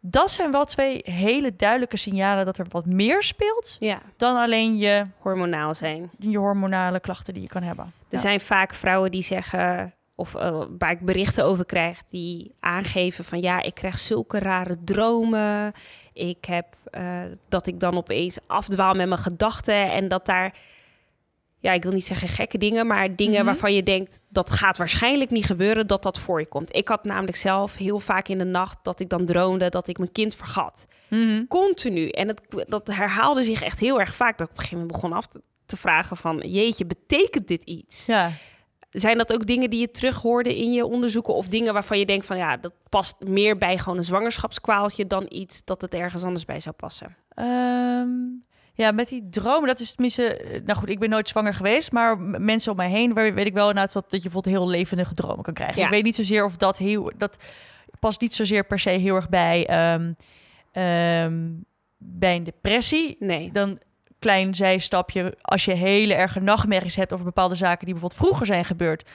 Dat 0.00 0.30
zijn 0.30 0.50
wel 0.50 0.64
twee 0.64 1.00
hele 1.04 1.56
duidelijke 1.56 1.96
signalen 1.96 2.44
dat 2.44 2.58
er 2.58 2.66
wat 2.68 2.86
meer 2.86 3.22
speelt 3.22 3.76
ja, 3.80 4.00
dan 4.16 4.36
alleen 4.36 4.76
je, 4.78 5.06
hormonaal 5.18 5.74
zijn. 5.74 6.10
je 6.18 6.38
hormonale 6.38 7.00
klachten 7.00 7.34
die 7.34 7.42
je 7.42 7.48
kan 7.48 7.62
hebben. 7.62 7.84
Er 7.84 7.92
Ja. 8.08 8.18
zijn 8.18 8.40
vaak 8.40 8.74
vrouwen 8.74 9.10
die 9.10 9.22
zeggen, 9.22 9.94
of 10.14 10.34
eh, 10.34 10.62
waar 10.78 10.90
ik 10.90 11.00
berichten 11.00 11.44
over 11.44 11.64
krijg, 11.66 12.02
die 12.10 12.54
aangeven 12.60 13.24
van 13.24 13.40
ja, 13.40 13.62
ik 13.62 13.74
krijg 13.74 13.98
zulke 13.98 14.38
rare 14.38 14.76
dromen. 14.84 15.72
Ik 16.12 16.44
heb 16.44 16.66
eh, 16.90 17.20
dat 17.48 17.66
ik 17.66 17.80
dan 17.80 17.96
opeens 17.96 18.38
afdwaal 18.46 18.94
met 18.94 19.08
mijn 19.08 19.20
gedachten 19.20 19.92
en 19.92 20.08
dat 20.08 20.26
daar, 20.26 20.54
ja, 21.66 21.72
ik 21.72 21.82
wil 21.82 21.92
niet 21.92 22.06
zeggen 22.06 22.28
gekke 22.28 22.58
dingen, 22.58 22.86
maar 22.86 23.16
dingen 23.16 23.34
Mhm. 23.36 23.44
waarvan 23.44 23.74
je 23.74 23.82
denkt 23.82 24.20
dat 24.28 24.50
gaat 24.50 24.76
waarschijnlijk 24.76 25.30
niet 25.30 25.44
gebeuren, 25.44 25.86
dat 25.86 26.02
dat 26.02 26.18
voor 26.18 26.40
je 26.40 26.46
komt. 26.46 26.76
Ik 26.76 26.88
had 26.88 27.04
namelijk 27.04 27.36
zelf 27.36 27.76
heel 27.76 27.98
vaak 27.98 28.28
in 28.28 28.38
de 28.38 28.44
nacht 28.44 28.78
dat 28.82 29.00
ik 29.00 29.08
dan 29.08 29.24
droomde 29.26 29.68
dat 29.68 29.88
ik 29.88 29.98
mijn 29.98 30.12
kind 30.12 30.34
vergat 30.34 30.86
continu. 31.48 32.08
En 32.08 32.28
het, 32.28 32.40
dat 32.68 32.86
herhaalde 32.86 33.42
zich 33.42 33.62
echt 33.62 33.78
heel 33.78 34.00
erg 34.00 34.14
vaak. 34.14 34.38
Dat 34.38 34.46
ik 34.46 34.52
op 34.52 34.58
een 34.58 34.64
gegeven 34.64 34.78
moment 34.86 35.00
begon 35.00 35.18
af 35.18 35.26
te, 35.26 35.40
te 35.66 35.76
vragen 35.76 36.16
van... 36.16 36.38
jeetje, 36.38 36.84
betekent 36.86 37.48
dit 37.48 37.64
iets? 37.64 38.06
Ja, 38.06 38.30
Zijn 38.90 39.18
dat 39.18 39.32
ook 39.32 39.46
dingen 39.46 39.70
die 39.70 39.80
je 39.80 39.90
terughoorde 39.90 40.56
in 40.58 40.72
je 40.72 40.86
onderzoeken... 40.86 41.34
of 41.34 41.46
dingen 41.48 41.72
waarvan 41.72 41.98
je 41.98 42.06
denkt 42.06 42.26
van... 42.26 42.36
ja, 42.36 42.56
dat 42.56 42.72
past 42.88 43.14
meer 43.24 43.58
bij 43.58 43.78
gewoon 43.78 43.98
een 43.98 44.04
zwangerschapskwaaltje... 44.04 45.06
dan 45.06 45.26
iets 45.28 45.64
dat 45.64 45.80
het 45.80 45.94
ergens 45.94 46.22
anders 46.24 46.44
bij 46.44 46.60
zou 46.60 46.74
passen? 46.74 47.16
Ehm, 47.28 48.08
ja, 48.76 48.90
met 48.90 49.08
die 49.08 49.28
dromen, 49.28 49.68
dat 49.68 49.80
is 49.80 49.92
tenminste... 49.92 50.36
eh, 50.36 50.62
Nou 50.64 50.78
goed, 50.78 50.88
ik 50.88 50.98
ben 50.98 51.10
nooit 51.10 51.28
zwanger 51.28 51.54
geweest, 51.54 51.92
maar 51.92 52.18
mensen 52.20 52.70
om 52.70 52.76
mij 52.76 52.90
heen... 52.90 53.14
waar 53.14 53.34
weet 53.34 53.46
ik 53.46 53.54
wel 53.54 53.68
inderdaad 53.68 53.92
dat, 53.92 54.10
dat 54.10 54.22
je 54.22 54.28
bijvoorbeeld 54.28 54.54
heel 54.56 54.68
levendige 54.68 55.14
dromen 55.14 55.42
kan 55.42 55.54
krijgen. 55.54 55.78
Ja. 55.78 55.84
Ik 55.84 55.90
weet 55.90 56.02
niet 56.04 56.14
zozeer 56.14 56.44
of 56.44 56.56
dat 56.56 56.78
heel... 56.78 57.12
Dat 57.16 57.36
past 58.00 58.20
niet 58.20 58.34
zozeer 58.34 58.64
per 58.64 58.78
se 58.78 58.90
heel 58.90 59.14
erg 59.14 59.28
bij, 59.28 59.66
ehm, 59.66 60.12
ehm, 60.72 61.44
bij 61.98 62.36
een 62.36 62.44
depressie. 62.44 63.16
Nee. 63.18 63.50
Dan 63.52 63.78
klein 64.18 64.54
zijstapje, 64.54 65.34
als 65.42 65.64
je 65.64 65.72
hele 65.72 66.14
erge 66.14 66.40
nachtmerries 66.40 66.96
hebt 66.96 67.12
over 67.12 67.24
bepaalde 67.24 67.54
zaken 67.54 67.84
die 67.84 67.94
bijvoorbeeld 67.94 68.20
vroeger 68.20 68.46
zijn 68.46 68.64
gebeurd, 68.64 69.10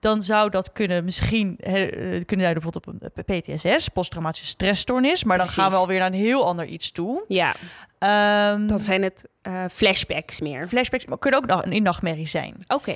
dan 0.00 0.22
zou 0.22 0.50
dat 0.50 0.72
kunnen 0.72 1.04
misschien 1.04 1.54
hè, 1.60 1.84
eh, 1.84 2.24
kunnen 2.24 2.46
duiden 2.46 2.62
bijvoorbeeld 2.62 2.86
op 3.02 3.16
een 3.26 3.40
PTSS, 3.40 3.88
posttraumatische 3.88 4.46
stressstoornis, 4.46 5.24
maar 5.24 5.36
dan 5.36 5.46
Precies. 5.46 5.62
gaan 5.62 5.72
we 5.72 5.78
alweer 5.78 5.98
naar 5.98 6.06
een 6.06 6.14
heel 6.14 6.46
ander 6.46 6.64
iets 6.66 6.90
toe. 6.90 7.24
Ja, 7.28 7.54
Ehm 7.98 8.66
dan 8.66 8.78
zijn 8.78 9.02
het 9.02 9.28
eh, 9.42 9.64
flashbacks 9.70 10.40
meer. 10.40 10.68
flashbacks 10.68 11.04
maar 11.04 11.18
kunnen 11.18 11.40
ook 11.40 11.46
nog 11.46 11.64
in 11.64 11.82
nachtmerries 11.82 12.30
zijn. 12.30 12.54
Oké. 12.68 12.94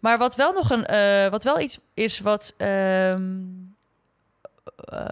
Maar 0.00 0.18
wat 0.18 0.36
wel 0.36 0.52
nog 0.52 0.70
een, 0.70 0.86
eh, 0.86 1.30
wat 1.30 1.44
wel 1.44 1.60
iets 1.60 1.78
is 1.94 2.20
wat, 2.20 2.54
ehm, 2.56 3.32
eh, 4.76 5.06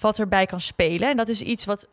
wat 0.00 0.18
erbij 0.18 0.46
kan 0.46 0.60
spelen. 0.60 1.08
En 1.08 1.16
dat 1.16 1.28
is 1.28 1.40
iets 1.42 1.64
wat 1.64 1.88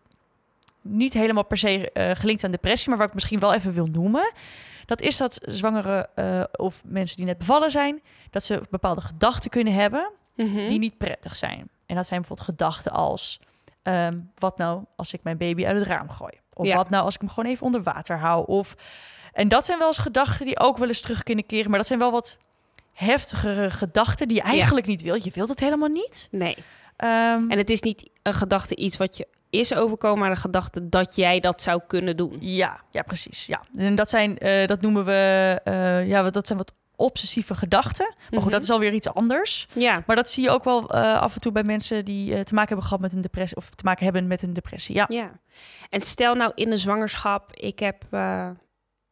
niet 0.82 1.14
helemaal 1.14 1.46
per 1.46 1.58
se 1.58 1.92
eh, 1.92 2.12
gelinkt 2.14 2.44
aan 2.44 2.52
depressie, 2.52 2.90
maar 2.90 2.98
wat 2.98 3.08
ik 3.08 3.14
misschien 3.14 3.40
wel 3.40 3.54
even 3.54 3.74
wil 3.74 3.86
noemen. 3.86 4.32
Dat 4.86 5.02
is 5.02 5.18
dat 5.18 5.40
zwangere 5.42 6.10
eh, 6.16 6.44
of 6.56 6.82
mensen 6.86 7.18
die 7.18 7.26
net 7.26 7.38
bevallen 7.38 7.72
zijn, 7.72 8.02
dat 8.30 8.44
ze 8.44 8.62
bepaalde 8.70 9.02
gedachten 9.02 9.50
kunnen 9.50 9.74
hebben 9.74 10.12
Mhm. 10.36 10.68
die 10.68 10.80
niet 10.80 10.98
prettig 10.98 11.36
zijn. 11.36 11.70
En 11.86 11.96
dat 11.96 12.08
zijn 12.08 12.20
bijvoorbeeld 12.20 12.48
gedachten 12.50 12.92
als: 12.92 13.40
ehm, 13.84 14.20
wat 14.38 14.58
nou 14.58 14.84
als 14.96 15.14
ik 15.14 15.24
mijn 15.24 15.38
baby 15.38 15.66
uit 15.66 15.78
het 15.80 15.88
raam 15.88 16.10
gooi? 16.10 16.34
Of 16.54 16.66
Ja. 16.68 16.76
wat 16.76 16.90
nou 16.90 17.04
als 17.06 17.14
ik 17.16 17.22
hem 17.22 17.30
gewoon 17.30 17.50
even 17.52 17.66
onder 17.66 17.84
water 17.84 18.18
hou? 18.18 18.46
Of 18.48 18.76
en 19.34 19.48
dat 19.48 19.66
zijn 19.66 19.78
wel 19.80 19.88
eens 19.88 19.98
gedachten 19.98 20.46
die 20.46 20.60
ook 20.60 20.78
wel 20.78 20.88
eens 20.88 21.02
terug 21.02 21.24
kunnen 21.24 21.46
keren, 21.46 21.70
maar 21.70 21.80
dat 21.80 21.88
zijn 21.88 22.00
wel 22.00 22.12
wat 22.12 22.38
heftigere 22.94 23.70
gedachten 23.72 24.28
die 24.28 24.38
je 24.38 24.44
eigenlijk 24.44 24.86
niet 24.86 25.02
wil. 25.02 25.16
Je 25.16 25.32
wilt 25.34 25.50
het 25.50 25.60
helemaal 25.60 25.90
niet. 25.90 26.28
Nee. 26.32 26.58
Ehm, 26.98 27.50
En 27.52 27.58
het 27.58 27.70
is 27.70 27.82
niet 27.82 28.10
een 28.22 28.34
gedachte 28.34 28.76
iets 28.76 28.98
wat 28.98 29.18
je 29.18 29.28
is 29.60 29.76
overkomen, 29.76 30.20
maar 30.20 30.30
een 30.30 30.38
gedachte 30.38 30.90
dat 30.90 31.16
jij 31.16 31.40
dat 31.40 31.62
zou 31.62 31.82
kunnen 31.88 32.18
doen. 32.18 32.38
Ja, 32.40 32.82
ja, 32.92 33.02
precies. 33.02 33.46
Ja. 33.46 33.62
En 33.76 33.96
dat 33.96 34.10
zijn, 34.10 34.38
eh, 34.38 34.68
dat 34.68 34.82
noemen 34.82 35.06
we, 35.06 35.60
eh, 35.64 36.08
ja, 36.08 36.30
dat 36.30 36.46
zijn 36.48 36.58
wat 36.58 36.74
obsessieve 36.96 37.56
gedachten. 37.56 38.06
Maar 38.18 38.26
goed, 38.30 38.42
Mhm. 38.42 38.50
dat 38.52 38.64
is 38.64 38.70
alweer 38.70 38.94
iets 38.94 39.14
anders. 39.14 39.68
Ja. 39.74 40.04
Maar 40.06 40.16
dat 40.16 40.30
zie 40.30 40.44
je 40.44 40.50
ook 40.50 40.64
wel 40.64 40.90
eh, 40.90 41.22
af 41.22 41.36
en 41.36 41.42
toe 41.42 41.52
bij 41.52 41.64
mensen 41.64 42.06
die 42.06 42.44
te 42.44 42.54
maken 42.54 42.68
hebben 42.68 42.86
gehad 42.86 43.00
met 43.00 43.14
een 43.14 43.22
depressie 43.22 43.58
of 43.58 43.70
te 43.70 43.84
maken 43.84 44.04
hebben 44.04 44.28
met 44.28 44.42
een 44.42 44.54
depressie. 44.54 44.96
Ja, 44.96 45.06
Ja. 45.10 45.32
En 45.90 46.02
stel 46.02 46.36
nou 46.36 46.52
in 46.56 46.70
de 46.70 46.78
zwangerschap, 46.78 47.54
ik 47.56 47.80
heb, 47.80 48.04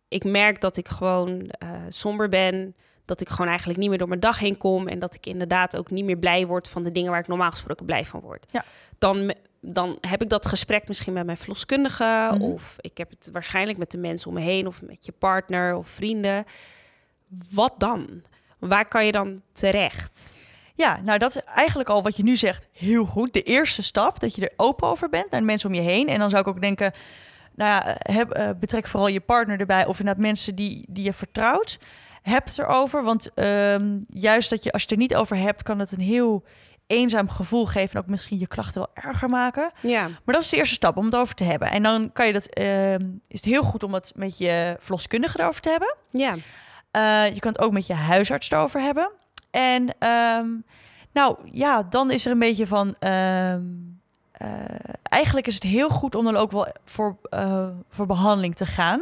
ik 0.08 0.24
merk 0.24 0.62
dat 0.62 0.78
ik 0.78 0.88
gewoon 0.88 1.50
somber 1.88 2.30
ben, 2.30 2.76
dat 3.06 3.22
ik 3.22 3.30
gewoon 3.30 3.48
eigenlijk 3.48 3.80
niet 3.80 3.90
meer 3.90 3.98
door 3.98 4.08
mijn 4.08 4.20
dag 4.20 4.40
heen 4.40 4.58
kom 4.58 4.88
en 4.88 5.00
dat 5.00 5.16
ik 5.16 5.26
inderdaad 5.26 5.78
ook 5.78 5.92
niet 5.92 6.06
meer 6.06 6.18
blij 6.18 6.48
word 6.48 6.68
van 6.70 6.84
de 6.84 6.92
dingen 6.92 7.12
waar 7.12 7.20
ik 7.20 7.28
normaal 7.28 7.52
gesproken 7.52 7.86
blij 7.86 8.06
van 8.06 8.20
word. 8.20 8.46
Ja. 8.52 8.64
Dan, 8.98 9.34
dan 9.66 9.98
heb 10.02 10.22
ik 10.22 10.30
dat 10.30 10.46
gesprek 10.46 10.88
misschien 10.88 11.14
met 11.14 11.26
mijn 11.26 11.38
verloskundige 11.38 12.30
Mhm. 12.32 12.42
of 12.42 12.76
ik 12.80 12.98
heb 12.98 13.10
het 13.10 13.30
waarschijnlijk 13.32 13.78
met 13.78 13.92
de 13.92 13.98
mensen 13.98 14.28
om 14.28 14.34
me 14.34 14.42
heen 14.42 14.68
of 14.68 14.82
met 14.82 15.06
je 15.06 15.12
partner 15.12 15.76
of 15.76 15.88
vrienden. 15.88 16.46
Wat 17.52 17.74
dan? 17.78 18.22
Waar 18.60 18.88
kan 18.88 19.06
je 19.06 19.12
dan 19.12 19.42
terecht? 19.52 20.34
ja, 20.76 21.00
nou 21.04 21.18
dat 21.20 21.36
is 21.36 21.44
eigenlijk 21.44 21.90
al 21.90 22.04
wat 22.04 22.18
je 22.18 22.24
nu 22.24 22.36
zegt 22.36 22.68
heel 22.72 23.06
goed. 23.06 23.34
De 23.34 23.44
eerste 23.44 23.84
stap, 23.84 24.20
dat 24.20 24.36
je 24.36 24.42
er 24.48 24.54
open 24.58 24.88
over 24.88 25.10
bent 25.10 25.32
naar 25.32 25.40
de 25.40 25.46
mensen 25.46 25.70
om 25.70 25.76
je 25.76 25.82
heen. 25.82 26.08
En 26.08 26.20
dan 26.20 26.30
zou 26.30 26.42
ik 26.42 26.48
ook 26.48 26.62
denken, 26.62 26.92
nou 27.56 27.72
ja, 27.72 27.96
heb, 28.00 28.32
eh, 28.32 28.50
betrek 28.60 28.88
vooral 28.88 29.08
je 29.08 29.20
partner 29.22 29.60
erbij 29.60 29.86
of 29.86 30.00
inderdaad 30.00 30.24
mensen 30.24 30.56
die, 30.56 30.86
die 30.90 31.04
je 31.04 31.14
vertrouwt. 31.14 31.80
Heb 32.22 32.46
het 32.46 32.58
erover, 32.60 33.04
want 33.04 33.34
ehm, 33.34 34.00
juist 34.08 34.50
dat 34.50 34.64
je, 34.64 34.72
als 34.72 34.82
je 34.82 34.88
het 34.88 34.98
er 34.98 35.04
niet 35.08 35.16
over 35.16 35.38
hebt, 35.38 35.64
kan 35.64 35.80
het 35.80 35.92
een 35.92 36.00
heel 36.00 36.44
eenzaam 36.94 37.30
gevoel 37.30 37.66
geven 37.66 37.96
en 37.96 38.02
ook 38.02 38.08
misschien 38.10 38.40
je 38.40 38.48
klachten 38.48 38.82
wel 38.82 39.04
erger 39.04 39.30
maken. 39.30 39.72
Ja, 39.82 40.02
Maar 40.08 40.36
dat 40.36 40.44
is 40.44 40.50
de 40.50 40.58
eerste 40.58 40.74
stap 40.76 40.98
om 40.98 41.06
het 41.06 41.16
over 41.16 41.36
te 41.36 41.44
hebben. 41.44 41.72
En 41.72 41.84
dan 41.84 42.12
kan 42.12 42.28
je 42.28 42.34
dat, 42.34 42.46
ehm, 42.48 43.02
is 43.28 43.40
het 43.40 43.46
heel 43.46 43.64
goed 43.64 43.84
om 43.84 43.94
het 43.94 44.12
met 44.16 44.38
je 44.38 44.76
verloskundige 44.80 45.40
erover 45.40 45.62
te 45.62 45.70
hebben. 45.70 45.96
ja, 46.10 46.36
Eh, 46.92 47.34
je 47.34 47.40
kan 47.40 47.52
het 47.52 47.62
ook 47.62 47.72
met 47.72 47.88
je 47.88 47.94
huisarts 47.94 48.52
erover 48.52 48.82
hebben. 48.82 49.12
En 49.52 49.96
ehm, 50.00 50.48
nou 51.12 51.38
ja, 51.52 51.84
dan 51.84 52.12
is 52.12 52.26
er 52.26 52.32
een 52.32 52.40
beetje 52.40 52.68
van. 52.68 52.96
ehm, 53.00 53.62
eh, 54.32 54.50
eigenlijk 55.04 55.48
is 55.48 55.54
het 55.54 55.64
heel 55.64 55.90
goed 55.90 56.16
om 56.16 56.24
dan 56.24 56.36
ook 56.36 56.52
wel 56.52 56.68
voor, 56.86 57.18
eh, 57.30 57.68
voor 57.90 58.06
behandeling 58.06 58.56
te 58.56 58.66
gaan. 58.66 59.02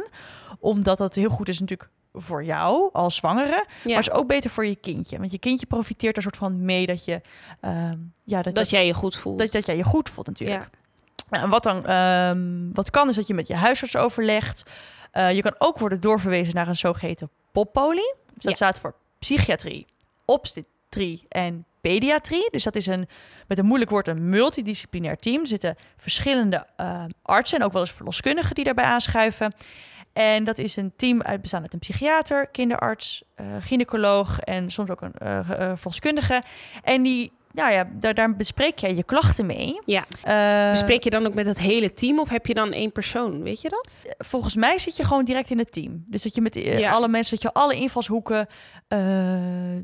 Omdat 0.60 0.98
dat 0.98 1.14
heel 1.14 1.30
goed 1.30 1.48
is 1.48 1.60
natuurlijk 1.60 1.90
voor 2.12 2.44
jou 2.44 2.90
als 2.92 3.16
zwangere. 3.16 3.66
ja. 3.84 3.90
Maar 3.90 3.98
is 3.98 4.10
ook 4.10 4.26
beter 4.26 4.50
voor 4.50 4.66
je 4.66 4.76
kindje. 4.76 5.18
Want 5.18 5.30
je 5.30 5.38
kindje 5.38 5.66
profiteert 5.66 6.16
er 6.16 6.22
soort 6.22 6.36
van 6.36 6.64
mee 6.64 6.86
dat 6.86 7.04
je. 7.04 7.20
ehm, 7.60 7.98
ja, 8.24 8.42
dat, 8.42 8.54
dat 8.54 8.70
jij 8.70 8.86
je 8.86 8.94
goed 8.94 9.16
voelt. 9.16 9.38
dat, 9.38 9.52
dat 9.52 9.66
jij 9.66 9.76
je 9.76 9.84
goed 9.84 10.08
voelt 10.10 10.26
natuurlijk. 10.26 10.62
Ja. 10.62 10.70
Nou, 11.30 11.44
En 11.44 11.50
wat 11.50 11.62
dan 11.62 11.86
ehm, 11.86 12.72
wat 12.72 12.90
kan 12.90 13.08
is 13.08 13.16
dat 13.16 13.26
je 13.26 13.34
met 13.34 13.46
je 13.46 13.54
huisarts 13.54 13.96
overlegt. 13.96 14.62
Eh, 15.10 15.32
je 15.32 15.42
kan 15.42 15.54
ook 15.58 15.78
worden 15.78 16.00
doorverwezen 16.00 16.54
naar 16.54 16.68
een 16.68 16.76
zogeheten 16.76 17.30
poppolie. 17.52 18.14
Dus 18.34 18.42
dat 18.44 18.44
Ja. 18.44 18.52
staat 18.52 18.78
voor 18.80 18.94
psychiatrie, 19.18 19.86
obstetrie 20.24 21.24
en 21.28 21.64
pediatrie. 21.80 22.48
Dus 22.50 22.62
dat 22.62 22.74
is 22.76 22.86
een 22.86 23.08
met 23.48 23.58
een 23.58 23.64
moeilijk 23.66 23.90
woord 23.90 24.08
een 24.08 24.28
multidisciplinair 24.28 25.18
team. 25.18 25.40
Er 25.40 25.46
zitten 25.46 25.76
verschillende 25.96 26.66
eh, 26.76 27.04
artsen 27.22 27.58
en 27.58 27.64
ook 27.64 27.72
wel 27.72 27.80
eens 27.80 27.92
verloskundigen 27.92 28.54
die 28.54 28.64
daarbij 28.64 28.84
aanschuiven. 28.84 29.52
En 30.12 30.44
dat 30.44 30.58
is 30.58 30.76
een 30.76 30.92
team 30.96 31.22
uit, 31.22 31.40
bestaande 31.40 31.64
uit 31.64 31.74
een 31.74 31.80
psychiater, 31.80 32.46
kinderarts, 32.46 33.24
eh, 33.34 33.46
gynaecoloog 33.60 34.40
en 34.40 34.70
soms 34.70 34.90
ook 34.90 35.00
een 35.00 35.14
eh, 35.14 35.38
eh, 35.38 35.76
verloskundige. 35.76 36.42
En 36.82 37.02
die, 37.02 37.32
nou 37.52 37.72
ja, 37.72 37.88
daar, 37.92 38.14
daar 38.14 38.36
bespreek 38.36 38.78
jij 38.78 38.94
je 38.94 39.04
klachten 39.04 39.46
mee. 39.46 39.80
Ja. 39.84 40.04
Eh, 40.22 40.70
Bespreek 40.70 41.04
je 41.04 41.10
dan 41.10 41.26
ook 41.26 41.34
met 41.34 41.46
het 41.46 41.58
hele 41.58 41.94
team 41.94 42.18
of 42.20 42.28
heb 42.28 42.46
je 42.46 42.54
dan 42.54 42.72
één 42.72 42.92
persoon? 42.92 43.42
Weet 43.42 43.60
je 43.60 43.68
dat? 43.68 44.02
volgens 44.18 44.54
mij 44.56 44.78
zit 44.78 44.96
je 44.96 45.04
gewoon 45.04 45.24
direct 45.24 45.50
in 45.50 45.58
het 45.58 45.72
team. 45.72 46.04
Dus 46.06 46.22
dat 46.22 46.34
je 46.34 46.40
met 46.40 46.56
eh, 46.56 46.78
Ja. 46.78 46.90
alle 46.90 47.08
mensen, 47.08 47.34
dat 47.40 47.42
je 47.42 47.60
alle 47.60 47.74
invalshoeken, 47.74 48.46
eh, 48.88 48.98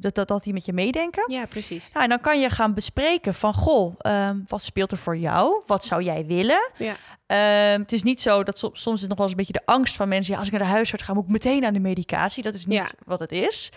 dat, 0.00 0.14
dat, 0.14 0.28
dat 0.28 0.42
die 0.44 0.52
met 0.52 0.64
je 0.64 0.72
meedenken. 0.72 1.32
Ja, 1.32 1.46
precies. 1.46 1.90
Nou, 1.92 2.04
en 2.04 2.10
dan 2.10 2.20
kan 2.20 2.40
je 2.40 2.50
gaan 2.50 2.74
bespreken 2.74 3.34
van, 3.34 3.54
goh, 3.54 3.94
ehm, 3.98 4.36
wat 4.48 4.62
speelt 4.62 4.90
er 4.92 4.98
voor 4.98 5.16
jou? 5.16 5.62
Wat 5.66 5.84
zou 5.84 6.02
jij 6.02 6.26
willen? 6.26 6.70
Ja. 6.76 6.96
Ehm, 7.26 7.80
het 7.80 7.92
is 7.92 8.02
niet 8.02 8.20
zo 8.20 8.42
dat 8.42 8.58
so- 8.58 8.70
soms 8.72 9.02
is 9.02 9.08
nog 9.08 9.16
wel 9.18 9.26
eens 9.26 9.36
een 9.38 9.44
beetje 9.44 9.60
de 9.64 9.72
angst 9.72 9.96
van 9.96 10.08
mensen. 10.08 10.32
Ja, 10.32 10.38
als 10.38 10.48
ik 10.48 10.52
naar 10.54 10.62
de 10.66 10.68
huisarts 10.74 11.04
ga, 11.04 11.14
moet 11.14 11.24
ik 11.24 11.30
meteen 11.30 11.64
aan 11.64 11.72
de 11.74 11.80
medicatie. 11.80 12.42
Dat 12.42 12.54
is 12.54 12.66
niet 12.66 12.78
Ja. 12.78 12.86
wat 13.04 13.20
het 13.20 13.32
is. 13.32 13.72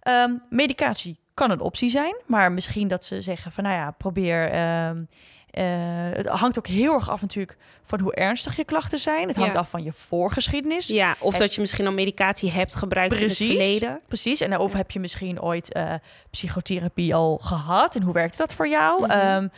Ehm, 0.00 0.30
medicatie 0.50 1.18
kan 1.34 1.50
een 1.50 1.60
optie 1.60 1.88
zijn, 1.88 2.16
maar 2.26 2.52
misschien 2.52 2.88
dat 2.88 3.04
ze 3.04 3.20
zeggen 3.22 3.52
van, 3.52 3.64
nou 3.64 3.76
ja, 3.76 3.90
probeer. 3.90 4.50
ehm, 4.50 5.02
eh, 5.50 5.64
het 6.16 6.26
hangt 6.26 6.58
ook 6.58 6.66
heel 6.66 6.94
erg 6.94 7.10
af 7.10 7.20
natuurlijk 7.20 7.56
van 7.82 8.00
hoe 8.00 8.14
ernstig 8.14 8.56
je 8.56 8.64
klachten 8.64 8.98
zijn. 8.98 9.28
Het 9.28 9.36
hangt 9.36 9.52
Ja. 9.52 9.58
af 9.58 9.70
van 9.70 9.82
je 9.82 9.92
voorgeschiedenis. 9.92 10.86
Ja, 10.86 11.16
of 11.20 11.36
dat 11.36 11.54
je 11.54 11.60
misschien 11.60 11.86
al 11.86 11.92
medicatie 11.92 12.50
hebt 12.50 12.74
gebruikt 12.74 13.16
in 13.16 13.22
het 13.26 13.36
verleden. 13.36 14.00
Precies. 14.08 14.40
En 14.40 14.58
of 14.58 14.72
heb 14.72 14.90
je 14.90 15.00
misschien 15.00 15.40
ooit 15.42 15.72
eh, 15.72 15.92
psychotherapie 16.30 17.14
al 17.14 17.38
gehad? 17.42 17.94
En 17.94 18.02
hoe 18.02 18.12
werkte 18.12 18.36
dat 18.36 18.54
voor 18.54 18.68
jou? 18.68 19.02
Mhm. 19.02 19.10
Ehm, 19.10 19.48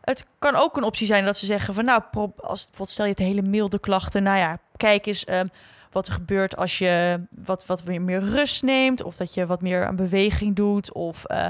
het 0.00 0.26
kan 0.38 0.54
ook 0.56 0.76
een 0.76 0.82
optie 0.82 1.06
zijn 1.06 1.24
dat 1.24 1.36
ze 1.36 1.46
zeggen 1.46 1.74
van 1.74 1.84
nou, 1.84 2.02
als 2.12 2.30
bijvoorbeeld 2.36 2.88
stel 2.90 3.04
je 3.04 3.10
het 3.10 3.20
hele 3.20 3.42
milde 3.42 3.78
klachten, 3.78 4.22
nou 4.22 4.38
ja, 4.38 4.58
kijk 4.76 5.06
eens 5.06 5.24
ehm, 5.24 5.46
wat 5.90 6.06
er 6.06 6.12
gebeurt 6.12 6.56
als 6.56 6.78
je 6.78 7.20
wat, 7.30 7.66
wat 7.66 7.84
meer 7.84 8.20
rust 8.20 8.62
neemt, 8.62 9.02
of 9.02 9.16
dat 9.16 9.34
je 9.34 9.46
wat 9.46 9.62
meer 9.62 9.86
aan 9.86 9.96
beweging 9.96 10.56
doet, 10.56 10.92
of 10.92 11.24
eh, 11.24 11.46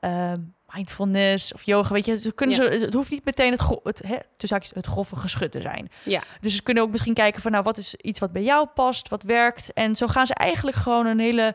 ehm, 0.00 0.40
mindfulness 0.74 1.52
of 1.54 1.62
yoga. 1.62 1.92
Weet 1.92 2.04
je, 2.06 2.18
ze 2.18 2.32
kunnen 2.32 2.56
Ja. 2.56 2.72
ze, 2.72 2.84
het 2.84 2.94
hoeft 2.94 3.10
niet 3.10 3.24
meteen 3.24 3.50
het, 3.50 3.60
gro- 3.60 3.80
het, 3.82 4.02
hè, 4.06 4.16
haakjes, 4.48 4.70
het 4.74 4.86
grove 4.86 5.16
geschut 5.16 5.52
te 5.52 5.60
zijn. 5.60 5.90
Ja. 6.04 6.22
Dus 6.40 6.54
ze 6.54 6.62
kunnen 6.62 6.82
ook 6.82 6.90
misschien 6.90 7.14
kijken 7.14 7.42
van 7.42 7.50
nou, 7.50 7.62
wat 7.64 7.78
is 7.78 7.94
iets 7.94 8.18
wat 8.20 8.32
bij 8.32 8.42
jou 8.42 8.66
past, 8.74 9.08
wat 9.08 9.22
werkt. 9.22 9.72
En 9.72 9.96
zo 9.96 10.06
gaan 10.06 10.26
ze 10.26 10.34
eigenlijk 10.34 10.76
gewoon 10.76 11.06
een 11.06 11.18
hele 11.18 11.54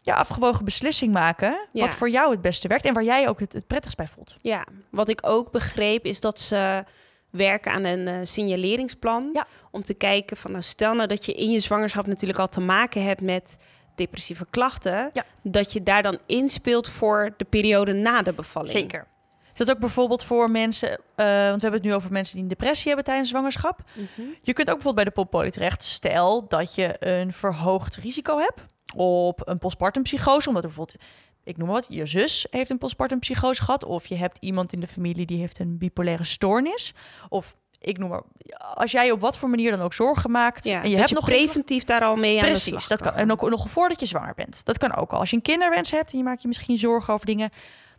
ja, 0.00 0.14
afgewogen 0.14 0.64
beslissing 0.64 1.12
maken. 1.12 1.66
Ja. 1.72 1.80
Wat 1.80 1.94
voor 1.94 2.10
jou 2.10 2.30
het 2.30 2.40
beste 2.40 2.68
werkt 2.68 2.84
en 2.84 2.94
waar 2.94 3.04
jij 3.04 3.28
ook 3.28 3.40
het, 3.40 3.52
het 3.52 3.66
prettigst 3.66 3.96
bij 3.96 4.08
voelt. 4.08 4.36
Ja, 4.40 4.66
wat 4.90 5.08
ik 5.08 5.20
ook 5.22 5.50
begreep 5.50 6.04
is 6.04 6.20
dat 6.20 6.40
ze 6.40 6.84
werken 7.36 7.72
aan 7.72 7.84
een 7.84 8.08
eh, 8.08 8.14
signaleringsplan. 8.22 9.30
Ja. 9.32 9.46
Om 9.70 9.82
te 9.82 9.94
kijken 9.94 10.36
van, 10.36 10.50
nou 10.50 10.62
stel 10.62 10.94
nou 10.94 11.08
dat 11.08 11.24
je 11.24 11.32
in 11.32 11.50
je 11.50 11.60
zwangerschap 11.60 12.06
natuurlijk 12.06 12.38
al 12.38 12.48
te 12.48 12.60
maken 12.60 13.04
hebt 13.04 13.20
met 13.20 13.56
depressieve 13.94 14.46
klachten. 14.50 15.10
Ja. 15.12 15.24
Dat 15.42 15.72
je 15.72 15.82
daar 15.82 16.02
dan 16.02 16.18
inspeelt 16.26 16.88
voor 16.88 17.34
de 17.36 17.44
periode 17.44 17.92
na 17.92 18.22
de 18.22 18.32
bevalling. 18.32 18.72
Zeker. 18.72 19.06
Is 19.58 19.66
dat 19.66 19.70
ook 19.70 19.80
bijvoorbeeld 19.80 20.24
voor 20.24 20.50
mensen, 20.50 20.90
eh, 20.90 21.26
want 21.26 21.56
we 21.56 21.60
hebben 21.60 21.72
het 21.72 21.82
nu 21.82 21.94
over 21.94 22.12
mensen 22.12 22.34
die 22.34 22.42
een 22.42 22.48
depressie 22.48 22.86
hebben 22.86 23.04
tijdens 23.04 23.28
zwangerschap. 23.28 23.78
Mhm. 23.92 24.28
Je 24.42 24.52
kunt 24.52 24.68
ook 24.68 24.74
bijvoorbeeld 24.74 24.94
bij 24.94 25.04
de 25.04 25.10
poppolie 25.10 25.50
terecht. 25.50 25.82
Stel 25.82 26.48
dat 26.48 26.74
je 26.74 26.96
een 26.98 27.32
verhoogd 27.32 27.96
risico 27.96 28.38
hebt 28.38 28.60
op 28.94 29.48
een 29.48 29.58
postpartum 29.58 30.02
psychose, 30.02 30.48
omdat 30.48 30.62
er 30.62 30.68
bijvoorbeeld, 30.68 31.02
ik 31.46 31.56
noem 31.56 31.68
wat, 31.68 31.86
je 31.88 32.06
zus 32.06 32.46
heeft 32.50 32.70
een 32.70 32.78
postpartum 32.78 33.18
psychose 33.18 33.62
gehad, 33.62 33.84
of 33.84 34.06
je 34.06 34.16
hebt 34.16 34.38
iemand 34.40 34.72
in 34.72 34.80
de 34.80 34.86
familie 34.86 35.26
die 35.26 35.38
heeft 35.38 35.58
een 35.58 35.78
bipolaire 35.78 36.24
stoornis, 36.24 36.94
of 37.28 37.56
ik 37.78 37.98
noem 37.98 38.08
maar, 38.08 38.22
als 38.74 38.90
jij 38.90 39.10
op 39.10 39.20
wat 39.20 39.38
voor 39.38 39.48
manier 39.48 39.70
dan 39.70 39.80
ook 39.80 39.94
zorgen 39.94 40.30
maakt 40.30 40.64
Ja, 40.64 40.82
en 40.82 40.90
je 40.90 40.96
hebt 40.96 41.08
je 41.08 41.14
nog 41.14 41.24
preventief 41.24 41.84
daar 41.84 42.00
al 42.00 42.16
mee 42.16 42.38
aan 42.38 42.44
de 42.44 42.50
Precies, 42.50 42.68
slag 42.68 42.86
dat 42.86 43.00
kan. 43.00 43.14
En 43.14 43.32
ook 43.32 43.50
nog 43.50 43.70
voordat 43.70 44.00
je 44.00 44.06
zwanger 44.06 44.34
bent. 44.34 44.64
Dat 44.64 44.78
kan 44.78 44.94
ook 44.94 45.12
al. 45.12 45.18
Als 45.18 45.30
je 45.30 45.36
een 45.36 45.42
kinderwens 45.42 45.90
hebt 45.90 46.12
en 46.12 46.18
je 46.18 46.24
maakt 46.24 46.42
je 46.42 46.48
misschien 46.48 46.78
zorgen 46.78 47.14
over 47.14 47.26
dingen, 47.26 47.50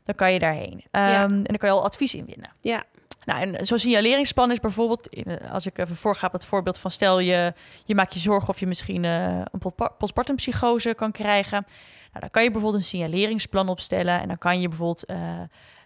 dan 0.04 0.16
kan 0.16 0.34
je 0.34 0.40
daarheen. 0.40 0.84
Ja. 0.92 1.24
Ehm, 1.24 1.34
en 1.34 1.44
dan 1.44 1.58
kan 1.58 1.70
je 1.70 1.76
al 1.76 1.86
advies 1.86 2.16
inwinnen. 2.16 2.52
Ja. 2.62 2.84
Nou, 3.26 3.42
en 3.42 3.66
zo'n 3.66 3.78
signaleringsplan 3.78 4.52
is 4.52 4.60
bijvoorbeeld, 4.60 5.10
als 5.52 5.66
ik 5.66 5.78
even 5.78 5.96
voorga 5.96 6.28
op 6.28 6.34
het 6.34 6.46
voorbeeld 6.46 6.78
van 6.78 6.92
stel 6.92 7.20
je, 7.20 7.54
je 7.86 7.96
maakt 7.96 8.14
je 8.14 8.20
zorgen 8.20 8.50
of 8.50 8.60
je 8.60 8.68
misschien 8.68 9.06
eh, 9.06 9.42
een 9.52 9.60
postpa- 9.60 9.90
postpartum 9.98 10.36
psychose 10.36 10.94
kan 10.94 11.12
krijgen. 11.12 11.66
Nou, 12.08 12.20
dan 12.20 12.30
kan 12.32 12.44
je 12.44 12.52
bijvoorbeeld 12.52 12.84
een 12.84 12.90
signaleringsplan 12.90 13.70
opstellen 13.70 14.22
en 14.22 14.28
dan 14.28 14.38
kan 14.38 14.62
je 14.62 14.68
bijvoorbeeld 14.68 15.06
eh, 15.06 15.40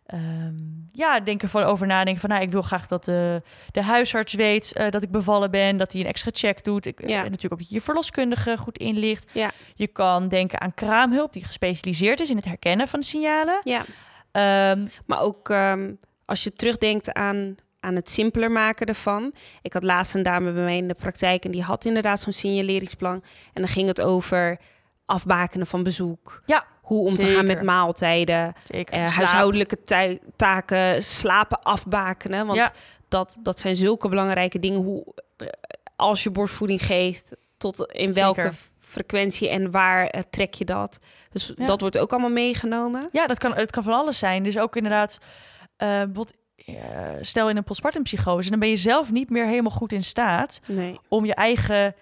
ehm, 0.06 0.56
ja, 0.92 1.20
denken 1.20 1.50
van 1.50 1.64
over 1.64 1.88
nadenken 1.88 2.22
van, 2.22 2.30
nou, 2.30 2.42
ik 2.42 2.52
wil 2.52 2.62
graag 2.62 2.88
dat 2.88 3.06
de, 3.06 3.42
de 3.72 3.82
huisarts 3.82 4.34
weet 4.34 4.74
eh, 4.74 4.90
dat 4.90 5.04
ik 5.04 5.12
bevallen 5.12 5.52
ben, 5.52 5.78
dat 5.78 5.92
hij 5.92 6.02
een 6.02 6.08
extra 6.08 6.32
check 6.34 6.64
doet. 6.64 6.86
Ik, 6.86 7.08
Ja. 7.08 7.24
en 7.24 7.32
natuurlijk 7.32 7.62
ook 7.62 7.68
je 7.68 7.82
verloskundige 7.82 8.58
goed 8.58 8.78
inlicht. 8.78 9.30
Ja. 9.34 9.52
Je 9.76 9.88
kan 9.88 10.28
denken 10.28 10.62
aan 10.62 10.74
kraamhulp 10.74 11.34
die 11.34 11.46
gespecialiseerd 11.46 12.20
is 12.20 12.30
in 12.30 12.36
het 12.36 12.46
herkennen 12.46 12.88
van 12.88 13.04
signalen. 13.04 13.60
Ja, 13.64 13.86
Ehm, 14.32 14.88
maar 15.06 15.20
ook 15.22 15.50
ehm, 15.50 15.92
als 16.26 16.44
je 16.44 16.54
terugdenkt 16.54 17.14
aan, 17.14 17.56
aan 17.80 17.96
het 17.96 18.10
simpeler 18.10 18.52
maken 18.52 18.86
ervan. 18.88 19.34
Ik 19.62 19.74
had 19.74 19.84
laatst 19.84 20.16
een 20.16 20.24
dame 20.24 20.52
bij 20.52 20.64
mij 20.64 20.78
in 20.78 20.88
de 20.88 20.94
praktijk 20.94 21.46
en 21.46 21.52
die 21.52 21.62
had 21.64 21.86
inderdaad 21.86 22.20
zo'n 22.20 22.34
signaleringsplan. 22.34 23.24
En 23.54 23.62
dan 23.62 23.68
ging 23.68 23.88
het 23.88 24.02
over 24.02 24.60
afbakenen 25.12 25.68
van 25.68 25.84
bezoek. 25.84 26.42
Ja, 26.46 26.66
Hoe 26.82 27.06
om 27.06 27.18
te 27.18 27.28
gaan 27.28 27.46
met 27.46 27.62
maaltijden. 27.62 28.54
zeker. 28.72 28.94
eh, 28.94 29.16
huishoudelijke 29.16 29.78
taken, 30.36 31.04
slapen 31.04 31.60
afbakenen. 31.60 32.46
Want 32.46 32.58
Ja. 32.58 32.72
dat, 33.08 33.36
dat 33.40 33.60
zijn 33.60 33.76
zulke 33.76 34.10
belangrijke 34.10 34.60
dingen. 34.60 34.82
Hoe, 34.82 35.04
eh, 35.38 35.48
als 35.96 36.24
je 36.24 36.32
borstvoeding 36.32 36.86
geeft, 36.86 37.32
tot 37.58 37.92
in 37.92 38.14
welke 38.14 38.42
Zeker. 38.42 38.58
frequentie 38.80 39.50
en 39.50 39.72
waar 39.72 40.08
eh, 40.08 40.22
trek 40.30 40.54
je 40.54 40.66
dat. 40.66 41.00
Dus 41.32 41.52
Ja. 41.56 41.66
dat 41.66 41.82
wordt 41.82 41.98
ook 41.98 42.12
allemaal 42.12 42.30
meegenomen. 42.30 43.10
Ja, 43.12 43.28
dat 43.28 43.38
kan, 43.38 43.54
het 43.56 43.72
kan 43.72 43.84
van 43.84 43.94
alles 43.94 44.18
zijn. 44.18 44.44
Dus 44.44 44.58
ook 44.58 44.76
inderdaad, 44.76 45.18
eh, 45.78 46.02
stel 47.22 47.50
in 47.50 47.58
een 47.58 47.64
postpartum 47.64 48.04
psychose, 48.04 48.50
dan 48.50 48.60
ben 48.60 48.70
je 48.70 48.78
zelf 48.78 49.12
niet 49.12 49.30
meer 49.30 49.46
helemaal 49.46 49.72
goed 49.72 49.92
in 49.94 50.04
staat 50.04 50.60
Nee. 50.68 51.00
om 51.08 51.26
je 51.26 51.36
eigen, 51.36 51.96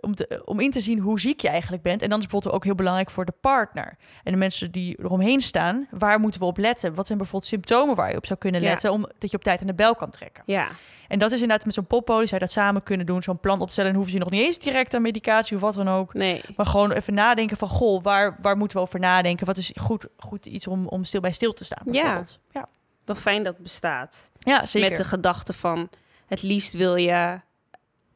om, 0.00 0.14
te, 0.14 0.42
om 0.44 0.60
in 0.60 0.70
te 0.70 0.80
zien 0.80 0.98
hoe 0.98 1.20
ziek 1.20 1.40
je 1.40 1.48
eigenlijk 1.48 1.82
bent. 1.82 2.02
En 2.02 2.08
dan 2.08 2.18
is 2.18 2.24
bijvoorbeeld 2.24 2.54
ook 2.54 2.64
heel 2.64 2.74
belangrijk 2.74 3.10
voor 3.10 3.24
de 3.24 3.34
partner 3.40 3.96
en 4.24 4.32
de 4.32 4.38
mensen 4.38 4.70
die 4.70 4.98
eromheen 5.00 5.40
staan. 5.40 5.86
Waar 5.90 6.20
moeten 6.20 6.40
we 6.40 6.46
op 6.46 6.56
letten? 6.58 6.94
Wat 6.94 7.06
zijn 7.06 7.18
bijvoorbeeld 7.18 7.50
symptomen 7.50 7.94
waar 7.94 8.10
je 8.10 8.16
op 8.16 8.26
zou 8.26 8.38
kunnen 8.38 8.60
Ja. 8.62 8.68
letten, 8.68 8.92
om 8.92 9.06
dat 9.18 9.30
je 9.30 9.36
op 9.36 9.42
tijd 9.42 9.60
aan 9.60 9.66
de 9.66 9.74
bel 9.74 9.94
kan 9.94 10.10
trekken? 10.10 10.42
Ja, 10.46 10.68
En 11.08 11.18
dat 11.18 11.30
is 11.32 11.40
inderdaad 11.40 11.64
met 11.66 11.74
zo'n 11.74 11.86
poppolie 11.86 12.26
zou 12.28 12.40
je 12.40 12.46
dat 12.46 12.54
samen 12.54 12.82
kunnen 12.82 13.06
doen, 13.06 13.22
zo'n 13.22 13.40
plan 13.40 13.60
opstellen. 13.60 13.90
En 13.90 13.96
hoef 13.96 14.08
je 14.10 14.18
nog 14.18 14.30
niet 14.30 14.44
eens 14.46 14.58
direct 14.58 14.94
aan 14.94 15.02
medicatie 15.02 15.54
of 15.56 15.62
wat 15.62 15.74
dan 15.74 15.88
ook. 15.88 16.14
nee. 16.14 16.42
Maar 16.56 16.66
gewoon 16.66 16.92
even 16.92 17.14
nadenken 17.14 17.56
van, 17.56 17.68
goh, 17.68 18.02
waar, 18.02 18.36
waar 18.40 18.56
moeten 18.56 18.76
we 18.76 18.82
over 18.82 19.00
nadenken? 19.00 19.46
Wat 19.46 19.56
is 19.56 19.72
goed, 19.80 20.06
goed 20.16 20.46
iets 20.46 20.66
om, 20.66 20.86
om 20.86 21.04
stil 21.04 21.20
bij 21.20 21.32
stil 21.32 21.52
te 21.52 21.64
staan, 21.64 21.82
Ja. 21.84 21.90
bijvoorbeeld. 21.92 22.38
Ja, 22.50 22.68
Wel 23.04 23.16
fijn 23.16 23.42
dat 23.42 23.52
het 23.54 23.62
bestaat. 23.62 24.30
ja 24.38 24.66
zeker. 24.66 24.88
Met 24.88 24.98
de 24.98 25.04
gedachte 25.04 25.52
van 25.52 25.88
het 26.26 26.42
liefst 26.42 26.74
wil 26.74 26.96
je 26.96 27.40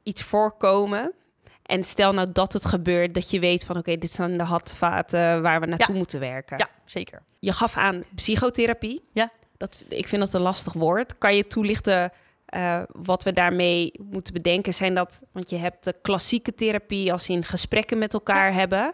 iets 0.02 0.22
voorkomen. 0.22 1.12
En 1.64 1.82
stel 1.82 2.12
nou 2.12 2.32
dat 2.32 2.52
het 2.52 2.64
gebeurt, 2.64 3.14
dat 3.14 3.30
je 3.30 3.40
weet 3.40 3.64
van 3.64 3.76
oké, 3.76 3.98
dit 3.98 4.10
zijn 4.10 4.38
de 4.38 4.44
handvaten 4.44 5.42
waar 5.42 5.60
we 5.60 5.66
naartoe 5.66 5.94
moeten 5.94 6.20
werken. 6.20 6.58
Ja, 6.58 6.68
zeker. 6.84 7.22
Je 7.38 7.52
gaf 7.52 7.76
aan 7.76 8.04
psychotherapie. 8.14 9.04
Ja. 9.12 9.30
Dat, 9.56 9.84
ik 9.88 10.08
vind 10.08 10.22
dat 10.22 10.34
een 10.34 10.40
lastig 10.40 10.72
woord. 10.72 11.18
Kan 11.18 11.36
je 11.36 11.46
toelichten 11.46 12.12
eh, 12.46 12.82
wat 12.88 13.22
we 13.22 13.32
daarmee 13.32 13.92
moeten 14.02 14.32
bedenken? 14.32 14.74
Zijn 14.74 14.94
dat, 14.94 15.22
want 15.32 15.50
je 15.50 15.56
hebt 15.56 15.84
de 15.84 15.94
klassieke 16.02 16.54
therapie 16.54 17.12
als 17.12 17.28
in 17.28 17.44
gesprekken 17.44 17.98
met 17.98 18.12
elkaar 18.12 18.52
hebben. 18.52 18.92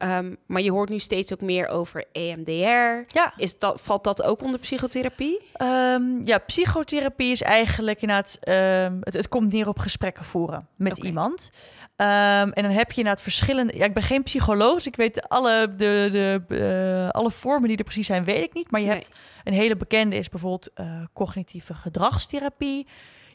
Ehm, 0.00 0.34
maar 0.46 0.62
je 0.62 0.70
hoort 0.70 0.88
nu 0.88 0.98
steeds 0.98 1.32
ook 1.32 1.40
meer 1.40 1.68
over 1.68 2.04
EMDR. 2.12 3.04
Ja, 3.16 3.32
Is 3.36 3.58
dat, 3.58 3.80
valt 3.80 4.04
dat 4.04 4.22
ook 4.22 4.42
onder 4.42 4.60
psychotherapie? 4.60 5.40
Ehm, 5.52 6.02
ja, 6.24 6.38
psychotherapie 6.38 7.30
is 7.30 7.42
eigenlijk 7.42 8.00
inderdaad... 8.02 8.36
ehm, 8.40 8.96
het, 9.00 9.14
het 9.14 9.28
komt 9.28 9.52
neer 9.52 9.68
op 9.68 9.78
gesprekken 9.78 10.24
voeren 10.24 10.68
met 10.76 10.98
iemand. 10.98 11.50
En 11.96 12.50
dan 12.54 12.64
heb 12.70 12.90
je 12.92 12.96
inderdaad 12.98 13.22
verschillende... 13.22 13.76
Ja, 13.76 13.84
ik 13.84 13.94
ben 13.94 14.02
geen 14.02 14.22
psycholoog, 14.22 14.74
dus 14.74 14.86
ik 14.86 14.96
weet 14.96 15.28
alle, 15.28 15.68
de, 15.76 16.08
de, 16.12 16.42
eh, 16.48 17.08
alle 17.20 17.30
vormen 17.30 17.68
die 17.68 17.76
er 17.78 17.84
precies 17.84 18.06
zijn, 18.06 18.24
weet 18.24 18.42
ik 18.42 18.54
niet. 18.54 18.70
Maar 18.70 18.80
je 18.80 18.86
Nee. 18.86 18.94
hebt 18.96 19.10
een 19.44 19.52
hele 19.52 19.76
bekende 19.76 20.16
is 20.16 20.28
bijvoorbeeld 20.28 20.70
eh, 20.74 20.86
cognitieve 21.12 21.74
gedragstherapie. 21.74 22.86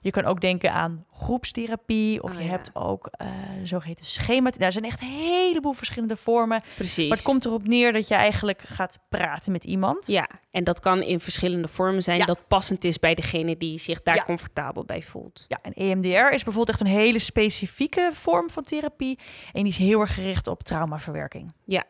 Je 0.06 0.12
kan 0.12 0.26
ook 0.26 0.42
denken 0.42 0.72
aan 0.72 1.06
groepstherapie. 1.14 2.24
Of 2.24 2.32
Oh, 2.32 2.38
je 2.38 2.44
ja. 2.44 2.50
hebt 2.50 2.70
ook 2.74 3.08
eh 3.12 3.28
zogeheten 3.64 4.06
schema. 4.06 4.50
Daar 4.50 4.72
zijn 4.72 4.84
echt 4.86 5.02
een 5.02 5.08
heleboel 5.08 5.74
verschillende 5.74 6.18
vormen. 6.18 6.62
Precies. 6.76 7.08
Maar 7.08 7.18
het 7.18 7.26
komt 7.26 7.46
erop 7.46 7.68
neer 7.68 7.94
dat 7.94 8.08
je 8.08 8.16
eigenlijk 8.16 8.62
gaat 8.62 9.00
praten 9.10 9.52
met 9.52 9.64
iemand. 9.64 10.08
Ja, 10.08 10.28
en 10.52 10.64
dat 10.64 10.80
kan 10.80 11.02
in 11.02 11.20
verschillende 11.20 11.68
vormen 11.68 12.04
zijn. 12.04 12.18
Ja. 12.20 12.26
Dat 12.26 12.48
passend 12.48 12.84
is 12.84 13.00
bij 13.00 13.16
degene 13.16 13.58
die 13.58 13.80
zich 13.80 14.02
daar 14.02 14.16
Ja. 14.16 14.24
comfortabel 14.24 14.86
bij 14.86 15.02
voelt. 15.02 15.46
Ja, 15.48 15.60
en 15.62 15.74
EMDR 15.74 16.08
is 16.34 16.44
bijvoorbeeld 16.44 16.70
echt 16.70 16.80
een 16.80 16.86
hele 16.98 17.20
specifieke 17.20 18.10
vorm 18.14 18.50
van 18.50 18.64
therapie. 18.64 19.20
En 19.54 19.64
die 19.64 19.72
is 19.72 19.78
heel 19.78 20.00
erg 20.00 20.14
gericht 20.14 20.48
op 20.48 20.64
traumaverwerking. 20.64 21.54
Ja, 21.66 21.84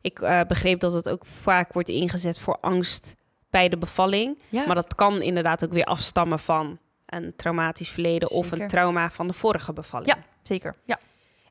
ik 0.00 0.20
eh, 0.20 0.40
begreep 0.48 0.80
dat 0.80 0.92
het 0.92 1.08
ook 1.08 1.26
vaak 1.26 1.72
wordt 1.72 1.88
ingezet 1.88 2.40
voor 2.40 2.58
angst 2.60 3.16
bij 3.50 3.68
de 3.68 3.78
bevalling. 3.78 4.38
Ja, 4.48 4.66
Maar 4.66 4.74
dat 4.74 4.94
kan 4.94 5.22
inderdaad 5.22 5.64
ook 5.64 5.72
weer 5.72 5.84
afstammen 5.84 6.38
van 6.38 6.78
een 7.06 7.32
traumatisch 7.36 7.88
verleden 7.88 8.30
of 8.30 8.50
een 8.50 8.68
trauma 8.68 9.10
van 9.10 9.26
de 9.26 9.32
vorige 9.32 9.72
bevalling. 9.72 10.10
Ja. 10.10 10.18
zeker. 10.42 10.74
Ja. 10.84 10.98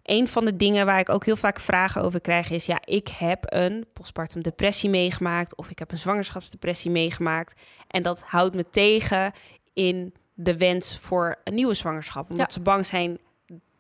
Een 0.03 0.27
van 0.27 0.45
de 0.45 0.55
dingen 0.55 0.85
waar 0.85 0.99
ik 0.99 1.09
ook 1.09 1.25
heel 1.25 1.35
vaak 1.35 1.59
vragen 1.59 2.01
over 2.01 2.21
krijg 2.21 2.49
is: 2.49 2.65
ja, 2.65 2.79
ik 2.85 3.07
heb 3.07 3.43
een 3.53 3.85
postpartum 3.93 4.41
depressie 4.43 4.89
meegemaakt 4.89 5.55
of 5.55 5.69
ik 5.69 5.79
heb 5.79 5.91
een 5.91 5.97
zwangerschapsdepressie 5.97 6.91
meegemaakt. 6.91 7.61
En 7.87 8.03
dat 8.03 8.21
houdt 8.21 8.55
me 8.55 8.69
tegen 8.69 9.31
in 9.73 10.13
de 10.33 10.57
wens 10.57 10.99
voor 11.01 11.35
een 11.43 11.53
nieuwe 11.53 11.73
zwangerschap, 11.73 12.29
omdat 12.31 12.47
Ja. 12.47 12.53
ze 12.53 12.59
bang 12.59 12.85
zijn 12.85 13.17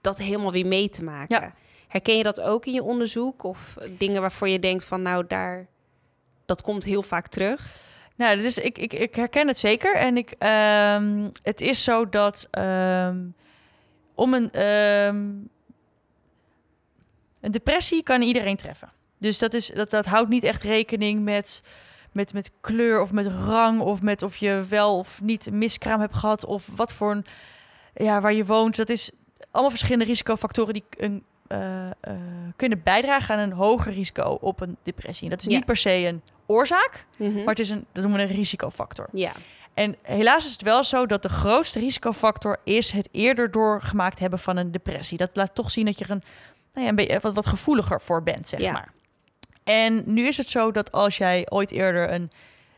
dat 0.01 0.17
helemaal 0.17 0.51
weer 0.51 0.65
mee 0.65 0.89
te 0.89 1.03
maken. 1.03 1.41
Ja. 1.41 1.53
Herken 1.87 2.17
je 2.17 2.23
dat 2.23 2.41
ook 2.41 2.65
in 2.65 2.73
je 2.73 2.83
onderzoek 2.83 3.43
of 3.43 3.77
dingen 3.97 4.21
waarvoor 4.21 4.47
je 4.49 4.59
denkt 4.59 4.85
van 4.85 5.01
nou 5.01 5.25
daar 5.27 5.67
dat 6.45 6.61
komt 6.61 6.83
heel 6.83 7.03
vaak 7.03 7.27
terug? 7.27 7.87
Nou, 8.19 8.37
dus 8.37 8.57
ik, 8.57 8.77
ik, 8.77 8.93
ik 8.93 9.15
herken 9.15 9.47
het 9.47 9.57
zeker. 9.57 9.95
En 9.95 10.17
ik, 10.17 10.35
ehm, 10.37 11.29
het 11.43 11.61
is 11.61 11.83
zo 11.83 12.09
dat 12.09 12.47
ehm, 12.51 13.17
om 14.15 14.33
een, 14.33 14.51
ehm, 14.51 15.25
een 17.41 17.51
depressie 17.51 18.03
kan 18.03 18.21
iedereen 18.21 18.55
treffen. 18.55 18.91
Dus 19.17 19.37
dat, 19.37 19.53
is, 19.53 19.67
dat, 19.67 19.89
dat 19.89 20.05
houdt 20.05 20.29
niet 20.29 20.43
echt 20.43 20.63
rekening 20.63 21.23
met, 21.23 21.63
met, 22.11 22.33
met 22.33 22.51
kleur 22.61 23.01
of 23.01 23.11
met 23.11 23.27
rang 23.27 23.81
of 23.81 24.01
met 24.01 24.21
of 24.21 24.37
je 24.37 24.65
wel 24.69 24.97
of 24.97 25.21
niet 25.21 25.51
miskraam 25.51 25.99
hebt 25.99 26.15
gehad 26.15 26.45
of 26.45 26.67
wat 26.75 26.93
voor 26.93 27.11
een, 27.11 27.25
ja, 27.93 28.21
waar 28.21 28.33
je 28.33 28.45
woont. 28.45 28.75
Dat 28.75 28.89
is 28.89 29.11
allemaal 29.51 29.69
verschillende 29.69 30.05
risicofactoren 30.05 30.73
die 30.73 30.83
een, 30.89 31.23
eh, 31.49 32.13
kunnen 32.55 32.83
bijdragen 32.83 33.35
aan 33.35 33.41
een 33.41 33.51
hoger 33.53 33.93
risico 33.93 34.37
op 34.41 34.61
een 34.61 34.77
depressie. 34.83 35.23
En 35.23 35.29
dat 35.29 35.39
is 35.41 35.47
Ja. 35.47 35.55
niet 35.55 35.65
per 35.65 35.77
se 35.77 35.91
een 35.91 36.21
oorzaak, 36.45 37.05
Mhm. 37.17 37.33
maar 37.37 37.45
het 37.45 37.59
is 37.59 37.69
een, 37.69 37.85
dat 37.91 38.03
noemen 38.03 38.21
we 38.21 38.27
een 38.29 38.35
risicofactor. 38.35 39.07
Ja, 39.11 39.31
En 39.73 39.95
helaas 40.01 40.45
is 40.45 40.51
het 40.51 40.61
wel 40.61 40.83
zo 40.83 41.05
dat 41.05 41.21
de 41.21 41.29
grootste 41.29 41.79
risicofactor 41.79 42.57
is 42.63 42.91
het 42.91 43.09
eerder 43.11 43.51
doorgemaakt 43.51 44.19
hebben 44.19 44.39
van 44.39 44.57
een 44.57 44.71
depressie. 44.71 45.17
Dat 45.17 45.35
laat 45.35 45.55
toch 45.55 45.71
zien 45.71 45.85
dat 45.85 45.99
je 45.99 46.05
er 46.05 46.11
een, 46.11 46.23
nou 46.73 46.83
ja, 46.83 46.89
een 46.89 46.95
beetje 46.95 47.19
wat, 47.19 47.33
wat 47.33 47.45
gevoeliger 47.47 48.01
voor 48.01 48.23
bent, 48.23 48.47
zeg 48.47 48.59
Ja. 48.59 48.71
maar. 48.71 48.91
En 49.63 50.03
nu 50.05 50.27
is 50.27 50.37
het 50.37 50.49
zo 50.49 50.71
dat 50.71 50.91
als 50.91 51.17
jij 51.17 51.45
ooit 51.49 51.71
eerder 51.71 52.11
een, 52.13 52.31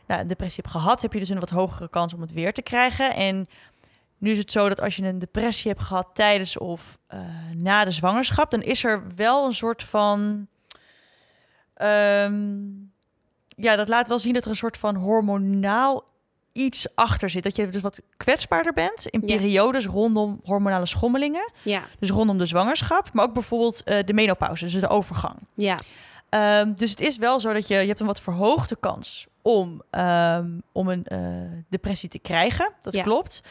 nou, 0.08 0.22
een 0.22 0.28
depressie 0.28 0.64
hebt 0.64 0.76
gehad, 0.76 1.02
heb 1.02 1.14
je 1.14 1.20
dus 1.20 1.30
een 1.30 1.40
wat 1.40 1.50
hogere 1.50 1.90
kans 1.90 2.14
om 2.14 2.22
het 2.22 2.32
weer 2.34 2.54
te 2.54 2.62
krijgen. 2.62 3.16
En 3.16 3.50
nu 4.22 4.32
is 4.32 4.38
het 4.38 4.52
zo 4.52 4.70
dat 4.70 4.82
als 4.82 4.96
je 4.96 5.04
een 5.04 5.20
depressie 5.20 5.72
hebt 5.72 5.84
gehad 5.84 6.08
tijdens 6.14 6.58
of 6.58 6.98
eh, 7.08 7.20
na 7.56 7.84
de 7.84 7.92
zwangerschap, 7.92 8.50
dan 8.52 8.62
is 8.62 8.84
er 8.84 9.04
wel 9.16 9.46
een 9.46 9.54
soort 9.54 9.84
van. 9.84 10.48
ehm, 11.74 12.60
ja, 13.56 13.76
dat 13.76 13.88
laat 13.88 14.08
wel 14.08 14.20
zien 14.20 14.34
dat 14.34 14.44
er 14.44 14.50
een 14.50 14.56
soort 14.56 14.78
van 14.78 14.96
hormonaal 14.96 16.04
iets 16.52 16.88
achter 16.96 17.30
zit. 17.30 17.44
Dat 17.44 17.56
je 17.56 17.68
dus 17.68 17.82
wat 17.82 18.02
kwetsbaarder 18.18 18.74
bent 18.74 19.06
in 19.08 19.22
Ja. 19.26 19.38
periodes 19.38 19.86
rondom 19.86 20.40
hormonale 20.44 20.86
schommelingen. 20.86 21.52
ja, 21.62 21.84
Dus 22.00 22.10
rondom 22.10 22.38
de 22.38 22.46
zwangerschap, 22.46 23.14
maar 23.14 23.26
ook 23.26 23.34
bijvoorbeeld 23.34 23.84
eh, 23.84 24.06
de 24.06 24.14
menopauze, 24.14 24.64
dus 24.66 24.74
de 24.74 24.88
overgang. 24.88 25.36
ja, 25.54 25.76
Ehm, 26.30 26.74
dus 26.74 26.90
het 26.90 27.00
is 27.00 27.18
wel 27.18 27.40
zo 27.40 27.54
dat 27.54 27.68
je, 27.68 27.76
je 27.76 27.88
hebt 27.88 28.00
een 28.00 28.06
wat 28.06 28.22
verhoogde 28.22 28.76
kans 28.80 29.28
om, 29.42 29.82
ehm, 29.90 30.50
om 30.72 30.88
een 30.90 31.06
eh, 31.06 31.20
depressie 31.70 32.10
te 32.10 32.20
krijgen. 32.20 32.72
Dat 32.82 32.94
Ja. 32.94 33.02
klopt. 33.04 33.42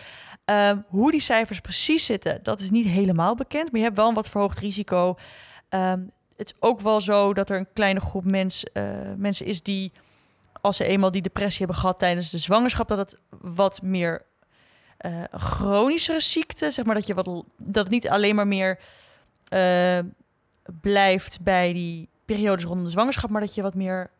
Ehm, 0.50 0.78
hoe 0.86 1.10
die 1.10 1.20
cijfers 1.20 1.60
precies 1.60 2.04
zitten, 2.04 2.40
dat 2.42 2.60
is 2.60 2.70
niet 2.70 2.86
helemaal 2.86 3.34
bekend. 3.34 3.70
Maar 3.70 3.80
je 3.80 3.86
hebt 3.86 3.96
wel 3.96 4.08
een 4.08 4.14
wat 4.14 4.28
verhoogd 4.28 4.58
risico. 4.58 5.16
Ehm, 5.68 6.00
het 6.36 6.46
is 6.46 6.54
ook 6.58 6.80
wel 6.80 7.00
zo 7.00 7.34
dat 7.34 7.50
er 7.50 7.58
een 7.58 7.72
kleine 7.72 8.00
groep 8.00 8.26
eh, 8.26 8.82
mensen 9.16 9.46
is 9.46 9.62
die, 9.62 9.92
als 10.60 10.76
ze 10.76 10.84
eenmaal 10.84 11.10
die 11.10 11.22
depressie 11.22 11.58
hebben 11.58 11.76
gehad 11.76 11.98
tijdens 11.98 12.30
de 12.30 12.38
zwangerschap, 12.38 12.88
dat 12.88 12.98
het 12.98 13.18
wat 13.40 13.82
meer 13.82 14.22
eh, 14.96 15.22
chronische 15.30 16.20
ziekte, 16.20 16.70
zeg 16.70 16.84
maar, 16.84 16.94
dat 16.94 17.06
je 17.06 17.14
wat 17.14 17.44
dat 17.56 17.82
het 17.84 17.90
niet 17.90 18.08
alleen 18.08 18.34
maar 18.34 18.46
meer 18.46 18.78
eh, 19.48 19.98
blijft 20.80 21.40
bij 21.42 21.72
die 21.72 22.08
periodes 22.24 22.64
rondom 22.64 22.84
de 22.84 22.90
zwangerschap, 22.90 23.30
maar 23.30 23.40
dat 23.40 23.54
je 23.54 23.62
wat 23.62 23.74
meer 23.74 24.10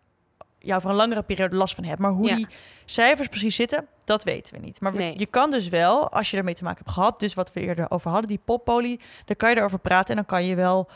ja, 0.61 0.81
voor 0.81 0.91
een 0.91 0.97
langere 0.97 1.23
periode 1.23 1.57
last 1.57 1.75
van 1.75 1.85
hebt. 1.85 1.99
Maar 2.01 2.11
hoe 2.11 2.29
Ja. 2.29 2.35
die 2.37 2.47
cijfers 2.85 3.29
precies 3.29 3.55
zitten, 3.55 3.87
dat 4.05 4.25
weten 4.25 4.55
we 4.55 4.61
niet. 4.61 4.81
Maar 4.81 4.93
Nee. 4.95 5.19
je 5.19 5.27
kan 5.27 5.51
dus 5.51 5.69
wel, 5.69 6.11
als 6.11 6.31
je 6.31 6.37
ermee 6.37 6.55
te 6.55 6.65
maken 6.65 6.83
hebt 6.85 6.97
gehad, 6.97 7.21
dus 7.21 7.35
wat 7.35 7.53
we 7.53 7.61
eerder 7.61 7.91
over 7.91 8.11
hadden, 8.11 8.29
die 8.29 8.41
poppolie, 8.45 9.01
dan 9.25 9.37
kan 9.37 9.51
je 9.51 9.57
erover 9.57 9.79
praten 9.79 10.09
en 10.09 10.17
dan 10.17 10.25
kan 10.25 10.45
je 10.45 10.55
wel 10.55 10.89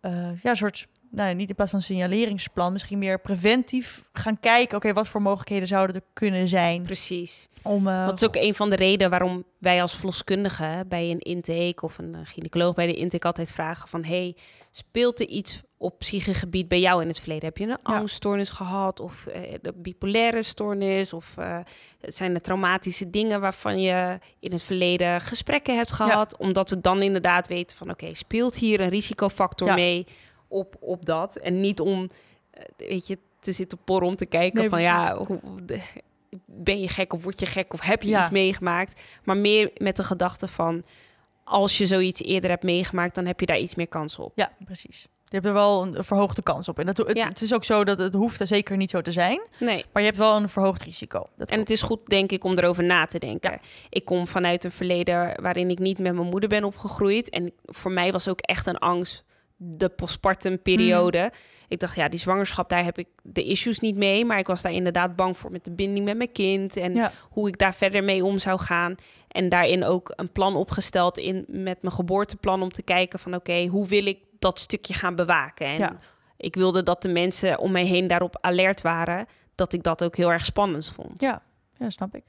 eh, 0.00 0.42
ja, 0.42 0.50
een 0.50 0.56
soort 0.56 0.88
nou, 1.14 1.34
niet 1.34 1.48
in 1.48 1.54
plaats 1.54 1.70
van 1.70 1.78
een 1.80 1.84
signaleringsplan, 1.84 2.72
misschien 2.72 2.98
meer 2.98 3.20
preventief 3.20 4.04
gaan 4.12 4.40
kijken. 4.40 4.76
Oké, 4.76 4.92
wat 4.92 5.08
voor 5.08 5.22
mogelijkheden 5.22 5.68
zouden 5.68 5.96
er 5.96 6.02
kunnen 6.12 6.48
zijn 6.48 6.82
Precies. 6.82 7.48
om. 7.62 7.88
eh, 7.88 8.06
Dat 8.06 8.22
is 8.22 8.28
ook 8.28 8.36
een 8.36 8.54
van 8.54 8.70
de 8.70 8.76
redenen 8.76 9.10
waarom 9.10 9.44
wij 9.58 9.82
als 9.82 9.94
verloskundige 9.94 10.84
bij 10.88 11.10
een 11.10 11.18
intake 11.20 11.84
of 11.84 11.98
een 11.98 12.14
eh, 12.14 12.20
gynaecoloog 12.24 12.74
bij 12.74 12.86
de 12.86 12.94
intake 12.94 13.26
altijd 13.26 13.52
vragen 13.52 13.88
van 13.88 14.04
hey, 14.04 14.36
speelt 14.70 15.20
er 15.20 15.26
iets 15.28 15.62
op 15.78 15.98
psychisch 15.98 16.38
gebied 16.38 16.68
bij 16.68 16.80
jou 16.80 17.02
in 17.02 17.08
het 17.08 17.20
verleden? 17.20 17.44
Heb 17.44 17.56
je 17.58 17.64
een 17.64 17.70
Ja. 17.70 17.78
angststoornis 17.82 18.50
gehad 18.50 19.00
of 19.00 19.26
eh, 19.26 19.40
de 19.62 19.72
bipolaire 19.76 20.42
stoornis 20.42 21.12
of 21.12 21.34
eh, 21.38 21.58
zijn 22.00 22.34
er 22.34 22.40
traumatische 22.40 23.10
dingen 23.10 23.40
waarvan 23.40 23.80
je 23.80 24.18
in 24.40 24.52
het 24.52 24.62
verleden 24.62 25.20
gesprekken 25.20 25.76
hebt 25.76 25.92
gehad? 25.92 26.36
Omdat 26.36 26.70
we 26.70 26.80
dan 26.80 27.02
inderdaad 27.02 27.48
weten 27.48 27.76
van 27.76 27.90
oké, 27.90 28.14
speelt 28.14 28.56
hier 28.56 28.80
een 28.80 28.88
risicofactor 28.88 29.66
Ja. 29.68 29.74
mee 29.74 30.06
op, 30.52 30.76
op 30.80 31.04
dat 31.06 31.36
en 31.36 31.60
niet 31.60 31.80
om 31.80 32.08
eh, 32.50 32.62
weet 32.76 33.06
je 33.06 33.18
te 33.40 33.52
zitten 33.52 33.78
porren 33.84 34.08
om 34.08 34.16
te 34.16 34.26
kijken 34.26 34.60
Nee, 34.60 34.68
van 34.68 34.82
ja, 34.82 35.16
hoe- 35.16 35.40
ben 36.46 36.80
je 36.80 36.88
gek 36.88 37.12
of 37.12 37.22
word 37.22 37.40
je 37.40 37.46
gek 37.46 37.72
of 37.72 37.80
heb 37.80 38.02
je 38.02 38.08
Ja. 38.10 38.20
iets 38.20 38.30
meegemaakt? 38.30 39.00
Maar 39.24 39.36
meer 39.36 39.70
met 39.76 39.96
de 39.96 40.02
gedachte 40.02 40.48
van 40.48 40.82
als 41.44 41.78
je 41.78 41.86
zoiets 41.86 42.22
eerder 42.22 42.50
hebt 42.50 42.62
meegemaakt, 42.62 43.14
dan 43.14 43.26
heb 43.26 43.40
je 43.40 43.46
daar 43.46 43.58
iets 43.58 43.74
meer 43.74 43.88
kans 43.88 44.18
op. 44.18 44.32
Ja, 44.34 44.52
precies. 44.64 45.08
Je 45.24 45.38
hebt 45.38 45.46
er 45.46 45.52
wel 45.52 45.82
een 45.82 46.04
verhoogde 46.04 46.42
kans 46.42 46.68
op. 46.68 46.78
En 46.78 46.86
dat, 46.86 46.96
het, 46.96 47.16
Ja. 47.16 47.28
het 47.28 47.40
is 47.42 47.54
ook 47.54 47.64
zo 47.64 47.84
dat 47.84 47.98
het 47.98 48.14
hoeft 48.14 48.40
er 48.40 48.46
zeker 48.46 48.76
niet 48.76 48.90
zo 48.90 49.00
te 49.00 49.10
zijn. 49.10 49.40
Nee. 49.60 49.84
Maar 49.92 50.02
je 50.02 50.08
hebt 50.08 50.20
wel 50.20 50.36
een 50.36 50.48
verhoogd 50.48 50.82
risico. 50.82 51.26
Dat 51.36 51.50
En 51.50 51.58
het 51.58 51.70
is 51.70 51.82
goed, 51.82 52.06
denk 52.06 52.32
ik, 52.32 52.44
om 52.44 52.52
erover 52.58 52.84
na 52.84 53.06
te 53.06 53.18
denken. 53.18 53.60
Ik 53.90 54.04
kom 54.04 54.26
vanuit 54.26 54.64
een 54.64 54.70
verleden 54.70 55.42
waarin 55.42 55.70
ik 55.70 55.78
niet 55.78 55.98
met 55.98 56.14
mijn 56.14 56.28
moeder 56.28 56.48
ben 56.48 56.64
opgegroeid. 56.64 57.30
En 57.30 57.52
voor 57.64 57.90
mij 57.90 58.12
was 58.12 58.28
ook 58.28 58.40
echt 58.40 58.66
een 58.66 58.78
angst 58.78 59.24
de 59.64 59.88
postpartum 59.88 60.62
periode. 60.62 61.18
Mm. 61.18 61.30
Ik 61.68 61.80
dacht, 61.80 61.96
ja, 61.96 62.08
die 62.08 62.18
zwangerschap, 62.18 62.68
daar 62.68 62.84
heb 62.84 62.98
ik 62.98 63.08
de 63.22 63.44
issues 63.44 63.78
niet 63.80 63.96
mee. 63.96 64.24
Maar 64.24 64.38
ik 64.38 64.46
was 64.46 64.62
daar 64.62 64.72
inderdaad 64.72 65.16
bang 65.16 65.38
voor 65.38 65.50
met 65.50 65.64
de 65.64 65.70
binding 65.70 66.04
met 66.04 66.16
mijn 66.16 66.32
kind. 66.32 66.76
En 66.76 66.94
Ja. 66.94 67.12
hoe 67.30 67.48
ik 67.48 67.58
daar 67.58 67.74
verder 67.74 68.04
mee 68.04 68.24
om 68.24 68.38
zou 68.38 68.58
gaan. 68.60 68.94
En 69.28 69.48
daarin 69.48 69.84
ook 69.84 70.12
een 70.16 70.32
plan 70.32 70.56
opgesteld 70.56 71.18
in, 71.18 71.44
met 71.48 71.82
mijn 71.82 71.94
geboorteplan 71.94 72.62
om 72.62 72.68
te 72.68 72.82
kijken 72.82 73.18
van 73.18 73.34
oké, 73.34 73.66
hoe 73.66 73.86
wil 73.86 74.06
ik 74.06 74.18
dat 74.38 74.58
stukje 74.58 74.94
gaan 74.94 75.14
bewaken? 75.14 75.66
En 75.66 75.78
Ja. 75.78 75.98
ik 76.36 76.54
wilde 76.54 76.82
dat 76.82 77.02
de 77.02 77.08
mensen 77.08 77.58
om 77.58 77.72
mij 77.72 77.84
heen 77.84 78.06
daarop 78.06 78.38
alert 78.40 78.82
waren, 78.82 79.26
dat 79.54 79.72
ik 79.72 79.82
dat 79.82 80.04
ook 80.04 80.16
heel 80.16 80.32
erg 80.32 80.44
spannend 80.44 80.92
vond. 80.94 81.20
Ja, 81.20 81.42
ja 81.78 81.90
snap 81.90 82.14
ik. 82.16 82.22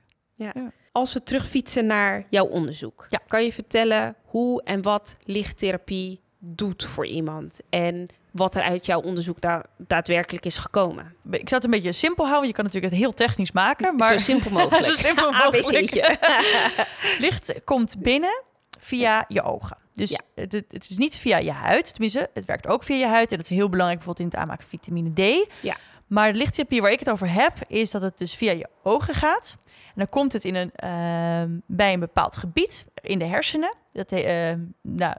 Als 0.91 1.13
we 1.13 1.23
terugfietsen 1.23 1.85
naar 1.85 2.25
jouw 2.29 2.45
onderzoek, 2.45 3.05
Ja. 3.09 3.19
kan 3.27 3.43
je 3.43 3.53
vertellen 3.53 4.15
hoe 4.23 4.63
en 4.63 4.81
wat 4.81 5.15
lichttherapie 5.25 6.21
doet 6.45 6.84
voor 6.84 7.06
iemand 7.08 7.60
en 7.69 8.08
wat 8.32 8.56
er 8.56 8.62
uit 8.62 8.86
jouw 8.86 9.01
onderzoek 9.01 9.41
da- 9.41 9.65
daadwerkelijk 9.77 10.45
is 10.45 10.58
gekomen? 10.58 11.15
Ik 11.32 11.49
zou 11.49 11.56
het 11.56 11.63
een 11.63 11.69
beetje 11.69 11.91
simpel 11.91 12.25
houden. 12.27 12.47
Je 12.47 12.53
kan 12.53 12.63
natuurlijk 12.65 12.93
het 12.93 13.01
heel 13.01 13.13
technisch 13.13 13.51
maken. 13.51 13.95
Maar 13.95 14.12
Zo 14.12 14.17
simpel 14.17 14.51
mogelijk. 14.60 14.86
Zo 14.86 14.93
simpel 14.93 15.32
mogelijk. 15.43 16.17
Licht 17.19 17.63
komt 17.63 17.95
binnen 17.99 18.43
via 18.79 19.25
je 19.27 19.41
ogen. 19.43 19.77
Dus 19.93 20.10
Ja. 20.10 20.19
het, 20.36 20.51
het 20.51 20.89
is 20.89 20.97
niet 20.97 21.17
via 21.17 21.38
je 21.38 21.51
huid. 21.51 21.91
Tenminste, 21.91 22.29
het 22.34 22.45
werkt 22.45 22.67
ook 22.67 22.84
via 22.84 22.95
je 22.95 23.08
huid. 23.08 23.32
En 23.32 23.38
dat 23.38 23.49
is 23.49 23.58
heel 23.58 23.69
belangrijk 23.69 23.99
bijvoorbeeld 23.99 24.27
in 24.27 24.39
het 24.39 24.41
aanmaken 24.47 24.67
van 24.69 24.79
vitamine 24.79 25.13
D. 25.43 25.49
Ja. 25.62 25.77
Maar 26.08 26.32
de 26.32 26.38
lichttherapie 26.38 26.82
waar 26.82 26.91
ik 26.91 26.99
het 26.99 27.10
over 27.10 27.32
heb, 27.32 27.53
is 27.67 27.91
dat 27.91 28.01
het 28.01 28.17
dus 28.17 28.36
via 28.36 28.51
je 28.51 28.67
ogen 28.84 29.13
gaat. 29.15 29.58
En 29.67 29.93
dan 29.95 30.10
komt 30.10 30.34
het 30.34 30.43
in 30.45 30.56
een, 30.56 30.71
ehm, 30.75 31.49
bij 31.65 31.93
een 31.93 31.99
bepaald 31.99 32.36
gebied 32.36 32.86
in 33.01 33.19
de 33.19 33.25
hersenen. 33.25 33.73
Dat, 33.91 34.12
ehm, 34.12 34.60
nou, 34.82 35.15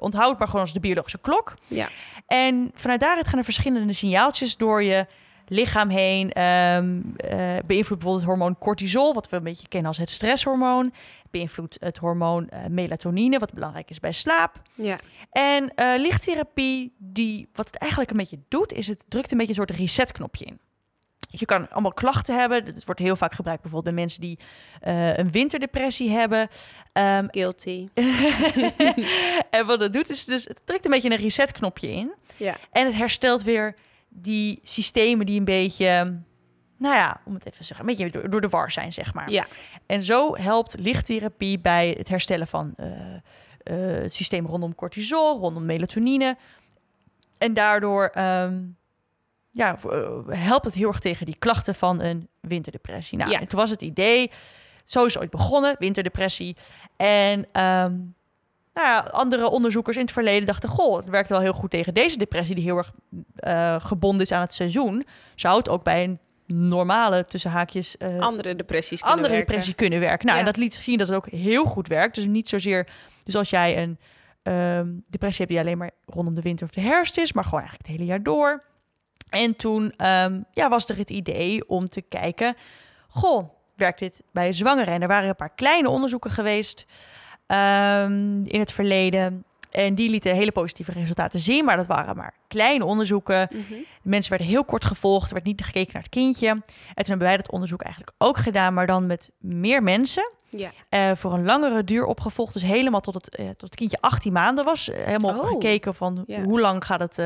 onthoud 0.00 0.28
het 0.30 0.38
maar 0.38 0.48
gewoon 0.48 0.62
als 0.62 0.72
de 0.72 0.80
biologische 0.80 1.18
klok. 1.18 1.54
Ja. 1.66 1.88
En 2.26 2.70
vanuit 2.74 3.00
daaruit 3.00 3.28
gaan 3.28 3.38
er 3.38 3.44
verschillende 3.44 3.92
signaaltjes 3.92 4.56
door 4.56 4.82
je 4.82 5.06
lichaam 5.48 5.88
heen. 5.88 6.32
ehm 6.32 7.00
eh, 7.16 7.38
beïnvloedt 7.66 8.02
bijvoorbeeld 8.02 8.16
het 8.16 8.24
hormoon 8.24 8.58
cortisol, 8.58 9.14
wat 9.14 9.28
we 9.28 9.36
een 9.36 9.42
beetje 9.42 9.68
kennen 9.68 9.88
als 9.88 9.98
het 9.98 10.10
stresshormoon. 10.10 10.92
Beïnvloedt 11.30 11.76
het 11.80 11.96
hormoon 11.98 12.48
eh, 12.48 12.66
melatonine, 12.66 13.38
wat 13.38 13.54
belangrijk 13.54 13.90
is 13.90 14.00
bij 14.00 14.12
slaap. 14.12 14.62
Ja. 14.74 14.98
En 15.30 15.74
eh, 15.74 15.86
lichttherapie, 15.96 16.92
die, 16.98 17.48
wat 17.52 17.66
het 17.66 17.76
eigenlijk 17.76 18.10
een 18.10 18.16
beetje 18.16 18.38
doet, 18.48 18.72
is 18.72 18.86
het 18.86 19.04
drukt 19.08 19.30
een 19.30 19.38
beetje 19.38 19.60
een 19.60 19.66
soort 19.66 19.78
resetknopje 19.78 20.44
in. 20.44 20.60
Je 21.30 21.44
kan 21.44 21.70
allemaal 21.70 21.92
klachten 21.92 22.38
hebben. 22.38 22.64
Het 22.64 22.84
wordt 22.84 23.00
heel 23.00 23.16
vaak 23.16 23.32
gebruikt 23.32 23.62
bijvoorbeeld 23.62 23.94
bij 23.94 24.04
mensen 24.04 24.20
die 24.20 24.38
eh, 24.80 25.16
een 25.16 25.30
winterdepressie 25.30 26.10
hebben. 26.10 26.48
Ehm, 26.92 27.26
Guilty. 27.36 27.88
en 29.50 29.66
wat 29.66 29.80
het 29.80 29.92
doet 29.92 30.10
is 30.10 30.24
dus, 30.24 30.44
het 30.44 30.60
drukt 30.64 30.84
een 30.84 30.90
beetje 30.90 31.10
een 31.10 31.16
resetknopje 31.16 31.92
in. 31.92 32.12
Ja. 32.36 32.56
En 32.72 32.86
het 32.86 32.94
herstelt 32.94 33.42
weer 33.42 33.74
die 34.08 34.60
systemen 34.62 35.26
die 35.26 35.38
een 35.38 35.44
beetje, 35.44 36.20
nou 36.76 36.94
ja, 36.94 37.20
om 37.24 37.34
het 37.34 37.46
even 37.46 37.58
te 37.58 37.64
zeggen, 37.64 37.88
een 37.88 37.96
beetje 37.96 38.10
door, 38.10 38.30
door 38.30 38.40
de 38.40 38.48
war 38.48 38.70
zijn, 38.70 38.92
zeg 38.92 39.14
maar. 39.14 39.30
Ja. 39.30 39.46
En 39.86 40.02
zo 40.02 40.36
helpt 40.36 40.74
lichttherapie 40.78 41.58
bij 41.58 41.94
het 41.98 42.08
herstellen 42.08 42.46
van 42.46 42.74
eh, 42.76 42.88
het 43.72 44.14
systeem 44.14 44.46
rondom 44.46 44.74
cortisol, 44.74 45.38
rondom 45.38 45.66
melatonine. 45.66 46.36
En 47.38 47.54
daardoor 47.54 48.06
ehm, 48.06 48.60
ja, 49.58 49.76
eh, 49.90 50.08
helpt 50.28 50.64
het 50.64 50.74
heel 50.74 50.88
erg 50.88 50.98
tegen 50.98 51.26
die 51.26 51.36
klachten 51.38 51.74
van 51.74 52.00
een 52.00 52.28
winterdepressie. 52.40 53.18
Nou, 53.18 53.30
Ja. 53.30 53.40
en 53.40 53.46
toen 53.48 53.58
was 53.58 53.70
het 53.70 53.82
idee, 53.82 54.30
zo 54.84 55.04
is 55.04 55.12
het 55.14 55.22
ooit 55.22 55.30
begonnen, 55.30 55.76
winterdepressie. 55.78 56.56
En 56.96 57.46
ehm, 57.52 57.92
nou 58.74 58.86
ja, 58.88 58.98
andere 59.10 59.48
onderzoekers 59.50 59.96
in 59.96 60.02
het 60.02 60.12
verleden 60.12 60.46
dachten... 60.46 60.68
goh, 60.68 60.96
het 60.96 61.08
werkt 61.08 61.28
wel 61.28 61.40
heel 61.40 61.52
goed 61.52 61.70
tegen 61.70 61.94
deze 61.94 62.18
depressie... 62.18 62.54
die 62.54 62.64
heel 62.64 62.76
erg 62.76 62.92
eh, 63.36 63.76
gebonden 63.80 64.20
is 64.20 64.32
aan 64.32 64.40
het 64.40 64.52
seizoen. 64.52 65.06
Zou 65.34 65.58
het 65.58 65.68
ook 65.68 65.82
bij 65.82 66.04
een 66.04 66.18
normale, 66.46 67.24
tussen 67.24 67.50
haakjes... 67.50 67.96
eh, 67.96 68.18
Andere 68.18 68.54
depressies 68.54 68.98
kunnen 69.00 69.16
andere 69.16 69.32
werken. 69.34 69.46
depressie 69.46 69.74
kunnen 69.74 70.00
werken. 70.00 70.26
Nou, 70.26 70.38
Ja. 70.38 70.44
en 70.44 70.52
dat 70.52 70.60
liet 70.62 70.74
zien 70.74 70.98
dat 70.98 71.08
het 71.08 71.16
ook 71.16 71.28
heel 71.28 71.64
goed 71.64 71.88
werkt. 71.88 72.14
Dus 72.14 72.24
niet 72.24 72.48
zozeer... 72.48 72.86
Dus 73.24 73.36
als 73.36 73.50
jij 73.50 73.82
een 73.82 73.98
ehm, 74.42 74.88
depressie 75.06 75.38
hebt 75.44 75.50
die 75.50 75.58
alleen 75.60 75.78
maar 75.78 75.90
rondom 76.06 76.34
de 76.34 76.40
winter 76.42 76.66
of 76.66 76.72
de 76.72 76.80
herfst 76.80 77.18
is... 77.18 77.32
maar 77.32 77.44
gewoon 77.44 77.60
eigenlijk 77.60 77.88
het 77.88 77.96
hele 77.98 78.10
jaar 78.10 78.22
door. 78.22 78.62
En 79.30 79.56
toen 79.56 79.92
ehm, 79.96 80.40
ja, 80.52 80.68
was 80.68 80.88
er 80.88 80.96
het 80.96 81.10
idee 81.10 81.68
om 81.68 81.86
te 81.86 82.00
kijken... 82.00 82.56
goh, 83.08 83.48
werkt 83.76 83.98
dit 83.98 84.22
bij 84.32 84.52
zwangeren? 84.52 84.94
En 84.94 85.02
er 85.02 85.08
waren 85.08 85.28
een 85.28 85.36
paar 85.36 85.54
kleine 85.54 85.88
onderzoeken 85.88 86.30
geweest 86.30 86.86
ehm, 87.46 88.42
in 88.44 88.60
het 88.60 88.72
verleden... 88.72 89.42
En 89.70 89.94
die 89.94 90.10
lieten 90.10 90.34
hele 90.34 90.52
positieve 90.52 90.92
resultaten 90.92 91.38
zien, 91.38 91.64
maar 91.64 91.76
dat 91.76 91.86
waren 91.86 92.16
maar 92.16 92.34
kleine 92.46 92.84
onderzoeken. 92.84 93.48
Mhm. 93.50 93.72
De 94.02 94.08
mensen 94.08 94.30
werden 94.30 94.48
heel 94.48 94.64
kort 94.64 94.84
gevolgd, 94.84 95.26
er 95.26 95.34
werd 95.34 95.46
niet 95.46 95.64
gekeken 95.64 95.92
naar 95.92 96.02
het 96.02 96.10
kindje. 96.10 96.48
En 96.48 96.62
toen 96.94 97.04
hebben 97.04 97.26
wij 97.26 97.36
dat 97.36 97.50
onderzoek 97.50 97.82
eigenlijk 97.82 98.14
ook 98.18 98.36
gedaan, 98.36 98.74
maar 98.74 98.86
dan 98.86 99.06
met 99.06 99.30
meer 99.38 99.82
mensen. 99.82 100.30
Ja. 100.50 100.70
eh, 100.88 101.10
voor 101.14 101.32
een 101.32 101.44
langere 101.44 101.84
duur 101.84 102.04
opgevolgd, 102.04 102.52
dus 102.52 102.62
helemaal 102.62 103.00
tot 103.00 103.14
het, 103.14 103.36
eh, 103.36 103.46
tot 103.48 103.60
het 103.60 103.74
kindje 103.74 103.98
18 104.00 104.32
maanden 104.32 104.64
was. 104.64 104.90
Eh, 104.90 105.04
helemaal 105.04 105.38
Oh. 105.40 105.46
gekeken 105.46 105.94
van 105.94 106.24
Ja. 106.26 106.42
hoe 106.42 106.60
lang 106.60 106.84
gaat 106.84 107.00
het, 107.00 107.16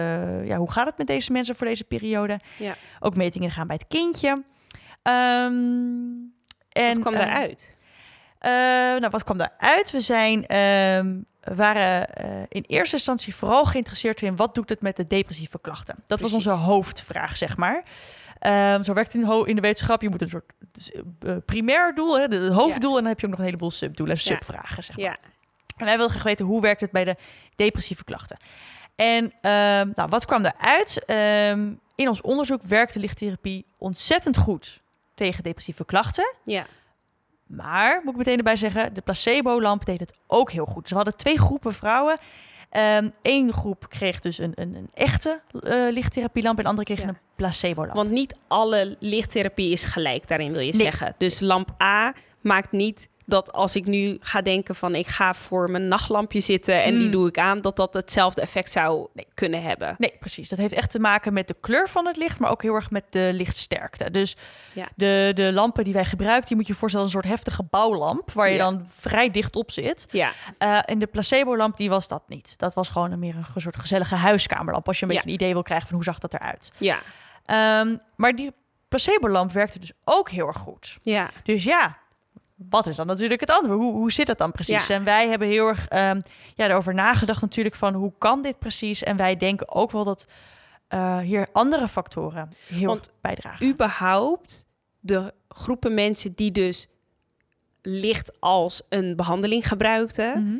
ja, 0.45 0.57
hoe 0.57 0.71
gaat 0.71 0.87
het 0.87 0.99
met 0.99 1.07
deze 1.07 1.33
mensen 1.33 1.55
voor 1.57 1.67
deze 1.67 1.85
periode. 1.85 2.41
Ja. 2.59 2.75
Ook 3.01 3.17
metingen 3.17 3.51
gaan 3.51 3.67
bij 3.67 3.77
het 3.77 3.89
kindje. 3.89 4.43
Ehm, 5.03 5.53
en, 6.69 6.89
Wat 6.89 6.99
kwam 6.99 7.15
daaruit? 7.15 7.77
nou, 9.01 9.09
wat 9.11 9.25
kwam 9.25 9.39
daaruit? 9.39 9.91
We 9.91 10.01
zijn, 10.01 10.47
ehm, 10.47 11.15
waren 11.55 12.09
in 12.49 12.65
eerste 12.67 12.97
instantie 12.97 13.35
vooral 13.35 13.65
geïnteresseerd 13.65 14.23
in 14.23 14.37
wat 14.37 14.55
doet 14.55 14.69
het 14.69 14.81
met 14.81 14.97
de 14.97 15.07
depressieve 15.07 15.59
klachten. 15.61 15.97
Dat 16.07 16.21
was 16.21 16.33
onze 16.33 16.51
hoofdvraag, 16.51 17.37
zeg 17.37 17.57
maar. 17.57 17.83
Ehm, 18.43 18.83
zo 18.83 18.93
werkt 18.93 19.13
het 19.13 19.23
in, 19.23 19.47
in 19.47 19.55
de 19.55 19.61
wetenschap. 19.61 20.03
Je 20.03 20.09
moet 20.09 20.23
een 20.23 20.29
soort 20.29 20.53
dus, 20.73 20.93
eh, 20.93 21.37
primair 21.45 21.95
doel, 21.95 22.19
hè, 22.19 22.23
het 22.23 22.53
hoofddoel, 22.53 22.97
en 22.97 23.03
dan 23.03 23.13
heb 23.13 23.21
je 23.21 23.27
ook 23.27 23.31
nog 23.31 23.41
een 23.41 23.47
heleboel 23.47 23.71
subdoelen 23.71 24.19
subvragen, 24.19 24.85
zeg 24.85 24.97
maar. 24.97 25.05
Ja. 25.05 25.17
En 25.77 25.85
wij 25.85 25.97
wilden 25.97 26.11
graag 26.11 26.25
weten 26.25 26.47
hoe 26.47 26.61
werkt 26.61 26.81
het 26.81 26.91
bij 26.91 27.05
de 27.05 27.17
depressieve 27.55 28.05
klachten. 28.05 28.37
En 28.97 29.33
ehm, 29.41 29.91
nou, 29.95 30.09
wat 30.09 30.25
kwam 30.25 30.45
eruit? 30.45 31.05
Ehm 31.05 31.71
in 32.03 32.09
ons 32.09 32.21
onderzoek 32.21 32.63
werkte 32.63 32.99
lichttherapie 32.99 33.65
ontzettend 33.79 34.37
goed 34.37 34.81
tegen 35.15 35.43
depressieve 35.43 35.85
klachten. 35.85 36.35
Ja. 36.45 36.67
Maar, 37.47 38.01
moet 38.05 38.13
ik 38.13 38.19
meteen 38.19 38.39
erbij 38.39 38.57
zeggen, 38.57 38.95
de 38.95 39.01
placebo-lamp 39.01 39.85
deed 39.85 40.01
het 40.01 40.15
ook 40.27 40.51
heel 40.51 40.65
goed. 40.65 40.89
Ze 40.89 40.95
hadden 40.95 41.17
twee 41.17 41.39
groepen 41.39 41.73
vrouwen. 41.73 42.19
Eén 43.23 43.53
groep 43.53 43.87
kreeg 43.89 44.21
dus 44.21 44.39
een, 44.39 44.53
een, 44.55 44.75
een 44.75 44.91
echte 44.95 45.41
eh 45.63 45.73
lichttherapielamp 45.91 46.57
en 46.59 46.63
de 46.65 46.69
andere 46.71 46.87
kreeg 46.87 47.01
Ja. 47.03 47.09
een 47.09 47.19
placebo-lamp. 47.37 47.95
Want 47.95 48.11
niet 48.11 48.37
alle 48.49 48.97
lichttherapie 49.01 49.73
is 49.73 49.85
gelijk, 49.85 50.29
daarin 50.29 50.53
wil 50.53 50.61
je 50.61 50.73
Nee. 50.73 50.83
zeggen. 50.83 51.15
Dus 51.19 51.41
lamp 51.41 51.83
A 51.83 52.15
maakt 52.41 52.73
niet 52.73 53.09
dat 53.25 53.53
als 53.53 53.77
ik 53.77 53.87
nu 53.87 54.17
ga 54.21 54.41
denken 54.43 54.75
van 54.75 54.95
ik 54.95 55.07
ga 55.07 55.35
voor 55.35 55.71
mijn 55.71 55.89
nachtlampje 55.89 56.41
zitten 56.41 56.83
en 56.83 56.95
die 56.95 57.05
Mm. 57.07 57.11
doe 57.11 57.29
ik 57.29 57.39
aan, 57.39 57.61
dat 57.61 57.77
dat 57.77 57.95
hetzelfde 57.95 58.41
effect 58.41 58.73
zou 58.73 59.09
kunnen 59.35 59.63
hebben. 59.63 59.95
Nee, 59.99 60.13
precies. 60.21 60.49
Dat 60.49 60.59
heeft 60.59 60.73
echt 60.75 60.91
te 60.91 60.99
maken 60.99 61.33
met 61.33 61.49
de 61.49 61.57
kleur 61.61 61.89
van 61.89 62.07
het 62.07 62.17
licht, 62.17 62.39
maar 62.39 62.51
ook 62.51 62.63
heel 62.63 62.75
erg 62.75 62.91
met 62.91 63.05
de 63.11 63.31
lichtsterkte. 63.35 64.11
Dus 64.11 64.37
Ja. 64.73 64.89
de, 64.95 65.33
de 65.35 65.53
lampen 65.53 65.85
die 65.85 65.93
wij 65.93 66.05
gebruiken, 66.05 66.49
die 66.49 66.57
moet 66.57 66.67
je 66.67 66.75
voorstellen 66.75 67.07
een 67.07 67.13
soort 67.13 67.25
heftige 67.27 67.63
bouwlamp, 67.71 68.33
waar 68.33 68.49
je 68.49 68.57
Ja. 68.57 68.65
dan 68.71 68.87
vrij 68.91 69.31
dicht 69.31 69.57
op 69.57 69.71
zit. 69.71 70.07
Ja, 70.11 70.33
Eh, 70.59 70.79
en 70.85 70.99
de 70.99 71.07
placebo-lamp, 71.07 71.77
die 71.77 71.89
was 71.89 72.09
dat 72.09 72.23
niet. 72.27 72.55
Dat 72.59 72.75
was 72.75 72.89
gewoon 72.89 73.13
een 73.13 73.19
meer 73.19 73.37
een 73.37 73.61
soort 73.61 73.77
gezellige 73.77 74.15
huiskamerlamp, 74.15 74.87
als 74.87 74.99
je 74.99 75.05
een 75.07 75.11
Ja. 75.11 75.17
beetje 75.17 75.31
een 75.31 75.41
idee 75.41 75.53
wil 75.53 75.63
krijgen 75.63 75.87
van 75.87 75.97
hoe 75.97 76.05
zag 76.05 76.19
dat 76.19 76.35
eruit. 76.35 76.73
ja, 76.79 76.99
Ehm, 77.47 77.97
maar 78.17 78.37
die 78.37 78.53
placebo-lamp 78.89 79.53
werkte 79.53 79.79
dus 79.79 79.93
ook 80.05 80.31
heel 80.31 80.47
erg 80.47 80.57
goed. 80.57 80.99
ja. 81.03 81.31
Dus 81.45 81.65
ja, 81.65 81.97
wat 82.71 82.87
is 82.87 82.97
dan 82.97 83.07
natuurlijk 83.07 83.41
het 83.41 83.51
antwoord? 83.51 83.79
Hoe, 83.79 83.93
hoe 83.93 84.13
zit 84.13 84.27
dat 84.27 84.39
dan 84.39 84.53
precies? 84.53 84.87
Ja. 84.87 84.95
En 84.95 85.05
wij 85.05 85.29
hebben 85.29 85.49
heel 85.49 85.69
erg 85.69 85.89
ehm, 85.89 86.21
ja, 86.55 86.69
erover 86.69 86.95
nagedacht 86.95 87.41
natuurlijk 87.41 87.75
van 87.75 87.95
hoe 87.95 88.13
kan 88.19 88.43
dit 88.43 88.59
precies? 88.59 89.03
En 89.03 89.17
wij 89.17 89.37
denken 89.37 89.71
ook 89.75 89.91
wel 89.91 90.05
dat 90.05 90.27
eh, 90.89 91.19
hier 91.19 91.49
andere 91.53 91.89
factoren 91.89 92.49
heel 92.67 92.87
Want 92.87 93.11
bijdragen. 93.21 93.67
überhaupt 93.69 94.67
de 95.01 95.33
groepen 95.49 95.95
mensen 95.95 96.33
die 96.35 96.53
dus 96.53 96.89
licht 97.83 98.41
als 98.41 98.83
een 98.89 99.17
behandeling 99.17 99.69
gebruikten, 99.69 100.45
Mhm. 100.45 100.57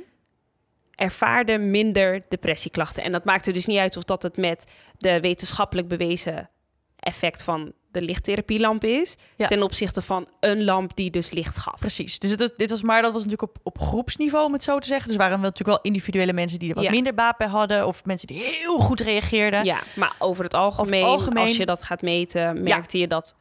ervaarden 0.95 1.71
minder 1.71 2.23
depressieklachten. 2.29 3.03
En 3.03 3.13
dat 3.13 3.25
maakt 3.25 3.47
er 3.47 3.53
dus 3.53 3.67
niet 3.67 3.79
uit 3.79 3.97
of 3.97 4.05
dat 4.05 4.23
het 4.23 4.37
met 4.37 4.73
de 4.97 5.21
wetenschappelijk 5.21 5.89
bewezen 5.89 6.51
effect 6.97 7.43
van 7.43 7.73
de 7.93 8.03
lichttherapielamp 8.03 8.85
is, 8.85 9.17
Ja. 9.37 9.47
ten 9.47 9.63
opzichte 9.63 10.03
van 10.03 10.27
een 10.41 10.65
lamp 10.65 10.97
die 10.97 11.11
dus 11.11 11.31
licht 11.31 11.57
gaf. 11.59 11.79
Precies. 11.81 12.19
Dus 12.19 12.31
het 12.31 12.55
dit 12.57 12.71
was 12.71 12.83
maar 12.83 13.03
dat 13.03 13.13
was 13.13 13.25
natuurlijk 13.25 13.51
op, 13.57 13.59
op 13.63 13.79
groepsniveau, 13.81 14.47
om 14.47 14.53
het 14.53 14.63
zo 14.63 14.79
te 14.79 14.87
zeggen. 14.87 15.09
Dus 15.09 15.17
waren 15.17 15.41
wel 15.41 15.51
natuurlijk 15.51 15.77
wel 15.83 15.93
individuele 15.93 16.33
mensen 16.33 16.59
die 16.59 16.69
er 16.69 16.75
wat 16.75 16.85
Ja. 16.85 16.91
minder 16.91 17.15
baat 17.15 17.37
bij 17.37 17.47
hadden, 17.47 17.87
of 17.87 18.05
mensen 18.05 18.27
die 18.27 18.43
heel 18.43 18.79
goed 18.79 19.01
reageerden. 19.01 19.65
Ja, 19.65 19.79
maar 19.95 20.13
over 20.19 20.45
het 20.45 20.55
algemeen, 20.55 21.05
algemeen- 21.05 21.43
als 21.43 21.57
je 21.57 21.67
dat 21.67 21.83
gaat 21.83 22.03
meten, 22.03 22.63
merkte 22.63 22.99
je 22.99 23.07
dat 23.07 23.35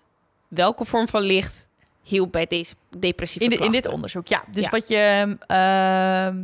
welke 0.48 0.86
vorm 0.86 1.08
van 1.08 1.22
licht 1.22 1.68
hielp 2.04 2.32
bij 2.32 2.46
deze 2.46 2.74
depressieve 2.98 3.52
In, 3.54 3.58
de- 3.60 3.66
in 3.66 3.72
dit 3.72 3.88
onderzoek, 3.88 4.28
ja. 4.28 4.44
Dus 4.52 4.70
wat 4.70 4.88
je, 4.88 5.36
ehm, 5.48 6.36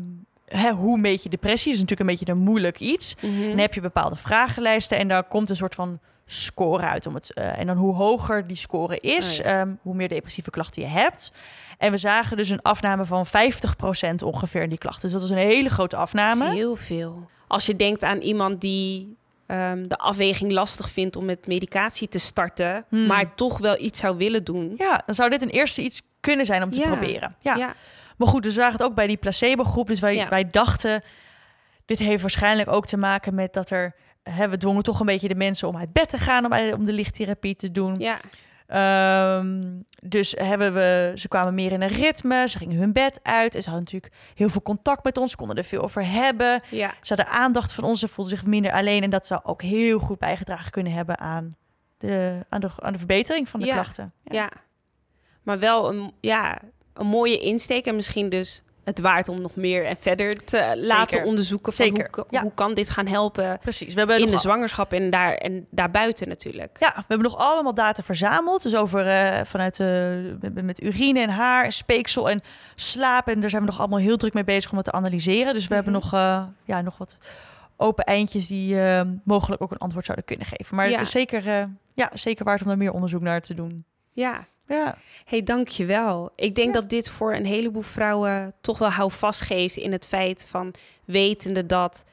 hè, 0.45 0.71
hoe 0.71 0.97
meet 0.97 1.23
je 1.23 1.29
depressie, 1.29 1.71
is 1.73 1.79
natuurlijk 1.79 2.09
een 2.09 2.15
beetje 2.15 2.31
een 2.33 2.43
moeilijk 2.43 2.79
iets. 2.79 3.15
Mhm. 3.21 3.47
Dan 3.47 3.57
heb 3.57 3.73
je 3.73 3.81
bepaalde 3.81 4.15
vragenlijsten 4.15 4.97
en 4.97 5.07
daar 5.07 5.23
komt 5.23 5.49
een 5.49 5.55
soort 5.55 5.75
van 5.75 5.99
score 6.29 6.83
uit. 6.83 7.05
Om 7.05 7.13
het, 7.13 7.33
eh, 7.33 7.57
en 7.59 7.67
dan 7.67 7.77
hoe 7.77 7.95
hoger 7.95 8.47
die 8.47 8.55
score 8.57 8.99
is, 8.99 9.39
Oh 9.39 9.45
ja. 9.45 9.59
ehm, 9.59 9.71
hoe 9.81 9.95
meer 9.95 10.07
depressieve 10.09 10.49
klachten 10.49 10.81
je 10.81 10.87
hebt. 10.87 11.31
En 11.77 11.91
we 11.91 11.97
zagen 11.97 12.37
dus 12.37 12.49
een 12.49 12.61
afname 12.61 13.05
van 13.05 13.25
50% 13.25 14.21
ongeveer 14.21 14.61
in 14.61 14.69
die 14.69 14.77
klachten. 14.77 15.01
Dus 15.01 15.11
dat 15.11 15.21
was 15.21 15.29
een 15.29 15.37
hele 15.37 15.69
grote 15.69 15.95
Dat 15.95 16.05
is 16.07 16.13
afname. 16.13 16.53
heel 16.53 16.75
veel. 16.75 17.29
Als 17.47 17.65
je 17.65 17.75
denkt 17.75 18.03
aan 18.03 18.17
iemand 18.19 18.61
die 18.61 19.15
ehm, 19.45 19.87
de 19.87 19.97
afweging 19.97 20.51
lastig 20.51 20.89
vindt 20.89 21.15
om 21.15 21.25
met 21.25 21.47
medicatie 21.47 22.07
te 22.09 22.19
starten, 22.19 22.85
Hmm. 22.89 23.05
maar 23.05 23.35
toch 23.35 23.57
wel 23.57 23.79
iets 23.81 23.99
zou 23.99 24.17
willen 24.17 24.43
doen. 24.43 24.73
Ja, 24.77 25.01
dan 25.05 25.15
zou 25.15 25.29
dit 25.29 25.41
een 25.41 25.49
eerste 25.49 25.81
iets 25.81 26.01
kunnen 26.19 26.45
zijn 26.45 26.63
om 26.63 26.69
te 26.71 26.77
Ja. 26.79 26.85
proberen. 26.87 27.35
Ja. 27.39 27.55
ja. 27.55 27.73
Maar 28.17 28.27
goed, 28.27 28.43
dus 28.43 28.55
we 28.55 28.59
zagen 28.61 28.77
het 28.77 28.87
ook 28.87 28.95
bij 28.95 29.07
die 29.07 29.17
placebo-groep. 29.17 29.87
Dus 29.87 29.99
wij, 29.99 30.15
Ja. 30.15 30.29
wij 30.29 30.49
dachten, 30.49 31.03
dit 31.85 31.99
heeft 31.99 32.21
waarschijnlijk 32.21 32.71
ook 32.71 32.85
te 32.87 32.97
maken 32.97 33.35
met 33.35 33.53
dat 33.53 33.69
er... 33.69 33.95
Hè, 34.29 34.49
we 34.49 34.57
dwongen 34.57 34.83
toch 34.83 34.99
een 34.99 35.05
beetje 35.05 35.27
de 35.27 35.35
mensen 35.35 35.67
om 35.67 35.77
uit 35.77 35.93
bed 35.93 36.09
te 36.09 36.17
gaan 36.17 36.45
om, 36.45 36.73
om 36.73 36.85
de 36.85 36.93
lichttherapie 36.93 37.55
te 37.55 37.71
doen. 37.71 37.99
ja. 37.99 38.19
Ehm, 38.67 39.63
dus 40.01 40.35
hebben 40.37 40.73
we, 40.73 41.11
ze 41.15 41.27
kwamen 41.27 41.53
meer 41.53 41.71
in 41.71 41.81
een 41.81 41.87
ritme, 41.87 42.47
ze 42.47 42.57
gingen 42.57 42.77
hun 42.77 42.93
bed 42.93 43.19
uit 43.23 43.55
en 43.55 43.61
ze 43.63 43.69
hadden 43.69 43.85
natuurlijk 43.91 44.13
heel 44.35 44.49
veel 44.49 44.61
contact 44.61 45.03
met 45.03 45.17
ons, 45.17 45.35
konden 45.35 45.55
er 45.55 45.63
veel 45.63 45.81
over 45.81 46.05
hebben. 46.11 46.61
ja. 46.69 46.93
Ze 47.01 47.13
hadden 47.15 47.33
aandacht 47.33 47.73
van 47.73 47.83
ons, 47.83 47.99
ze 47.99 48.07
voelden 48.07 48.37
zich 48.37 48.45
minder 48.45 48.71
alleen 48.71 49.03
en 49.03 49.09
dat 49.09 49.25
zou 49.27 49.41
ook 49.43 49.61
heel 49.61 49.99
goed 49.99 50.19
bijgedragen 50.19 50.71
kunnen 50.71 50.91
hebben 50.93 51.19
aan 51.19 51.55
de, 51.97 52.39
aan 52.49 52.59
de, 52.59 52.69
aan 52.79 52.91
de 52.93 52.97
verbetering 52.99 53.49
van 53.49 53.59
de 53.59 53.65
Ja. 53.65 53.73
klachten. 53.73 54.13
Ja. 54.23 54.49
Maar 55.43 55.59
wel 55.59 55.89
een, 55.93 56.13
ja, 56.21 56.57
een 56.93 57.07
mooie 57.07 57.39
insteek 57.39 57.85
en 57.85 57.95
misschien 57.95 58.29
dus 58.29 58.63
het 58.87 58.99
waard 58.99 59.27
om 59.27 59.41
nog 59.41 59.55
meer 59.55 59.85
en 59.85 59.97
verder 59.99 60.43
te 60.45 60.79
laten 60.83 61.23
onderzoeken 61.23 61.73
van 61.73 61.85
Zeker. 61.85 62.07
Hoe, 62.11 62.25
Ja. 62.29 62.41
hoe 62.41 62.51
kan 62.55 62.73
dit 62.73 62.89
gaan 62.89 63.07
helpen 63.07 63.57
Precies. 63.61 63.93
We 63.93 63.99
hebben 63.99 64.19
in 64.19 64.25
de 64.25 64.31
al- 64.31 64.37
zwangerschap 64.39 64.93
en, 64.93 65.09
daar, 65.09 65.33
en 65.33 65.67
daarbuiten 65.71 66.27
natuurlijk. 66.27 66.77
Ja, 66.79 66.93
we 66.95 67.03
hebben 67.07 67.29
nog 67.31 67.37
allemaal 67.37 67.73
data 67.73 68.03
verzameld. 68.03 68.63
Dus 68.63 68.75
over 68.75 69.07
eh, 69.07 69.43
vanuit 69.45 69.79
eh, 69.79 70.53
met, 70.63 70.83
urine 70.83 71.19
en 71.19 71.29
haar, 71.29 71.63
en 71.65 71.71
speeksel 71.71 72.29
en 72.29 72.41
slaap. 72.75 73.27
En 73.27 73.39
daar 73.39 73.49
zijn 73.49 73.61
we 73.61 73.67
nog 73.69 73.79
allemaal 73.79 73.99
heel 73.99 74.17
druk 74.17 74.33
mee 74.33 74.43
bezig 74.43 74.71
om 74.71 74.77
het 74.77 74.85
te 74.85 74.91
analyseren. 74.91 75.53
Dus 75.53 75.67
we 75.67 75.75
hebben 75.75 75.93
Mhm. 75.93 76.01
nog, 76.01 76.13
eh, 76.13 76.43
ja, 76.63 76.81
nog 76.81 76.97
wat 76.97 77.17
open 77.77 78.03
eindjes 78.03 78.47
die 78.47 78.77
mogelijk 79.23 79.61
ook 79.61 79.71
een 79.71 79.77
antwoord 79.77 80.05
zouden 80.05 80.25
kunnen 80.25 80.45
geven. 80.45 80.75
Maar 80.75 80.85
Ja. 80.85 80.91
het 80.91 81.01
is 81.01 81.11
zeker, 81.11 81.69
ja, 81.93 82.09
zeker 82.13 82.45
waard 82.45 82.63
om 82.63 82.69
er 82.69 82.77
meer 82.77 82.91
onderzoek 82.91 83.21
naar 83.21 83.41
te 83.41 83.53
doen. 83.53 83.85
Ja. 84.11 84.45
Ja, 84.67 84.97
hey, 85.25 85.43
dankjewel. 85.43 86.31
Ik 86.35 86.55
denk 86.55 86.73
Ja. 86.73 86.81
dat 86.81 86.89
dit 86.89 87.09
voor 87.09 87.33
een 87.33 87.45
heleboel 87.45 87.81
vrouwen 87.81 88.53
toch 88.61 88.77
wel 88.77 88.89
houvast 88.89 89.41
geeft 89.41 89.77
in 89.77 89.91
het 89.91 90.07
feit 90.07 90.47
van 90.49 90.73
wetende 91.05 91.65
dat 91.65 92.03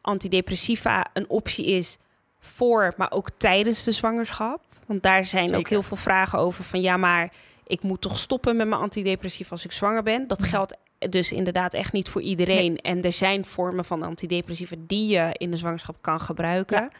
antidepressiva 0.00 1.06
een 1.12 1.28
optie 1.28 1.64
is 1.66 1.98
voor, 2.38 2.94
maar 2.96 3.10
ook 3.12 3.28
tijdens 3.36 3.84
de 3.84 3.92
zwangerschap. 3.92 4.60
Want 4.86 5.02
daar 5.02 5.24
zijn 5.24 5.54
ook 5.54 5.68
heel 5.68 5.82
veel 5.82 5.96
vragen 5.96 6.38
over 6.38 6.64
van 6.64 6.80
ja, 6.80 6.96
maar 6.96 7.32
ik 7.66 7.82
moet 7.82 8.00
toch 8.00 8.18
stoppen 8.18 8.56
met 8.56 8.68
mijn 8.68 8.80
antidepressief 8.80 9.50
als 9.50 9.64
ik 9.64 9.72
zwanger 9.72 10.02
ben. 10.02 10.28
Dat 10.28 10.42
geldt 10.42 10.76
dus 10.98 11.32
inderdaad 11.32 11.74
echt 11.74 11.92
niet 11.92 12.08
voor 12.08 12.20
iedereen. 12.22 12.76
En 12.76 13.02
er 13.02 13.12
zijn 13.12 13.44
vormen 13.44 13.84
van 13.84 14.02
antidepressiva 14.02 14.76
die 14.78 15.06
je 15.06 15.28
in 15.32 15.50
de 15.50 15.56
zwangerschap 15.56 15.96
kan 16.00 16.20
gebruken. 16.20 16.80
Ja. 16.80 16.90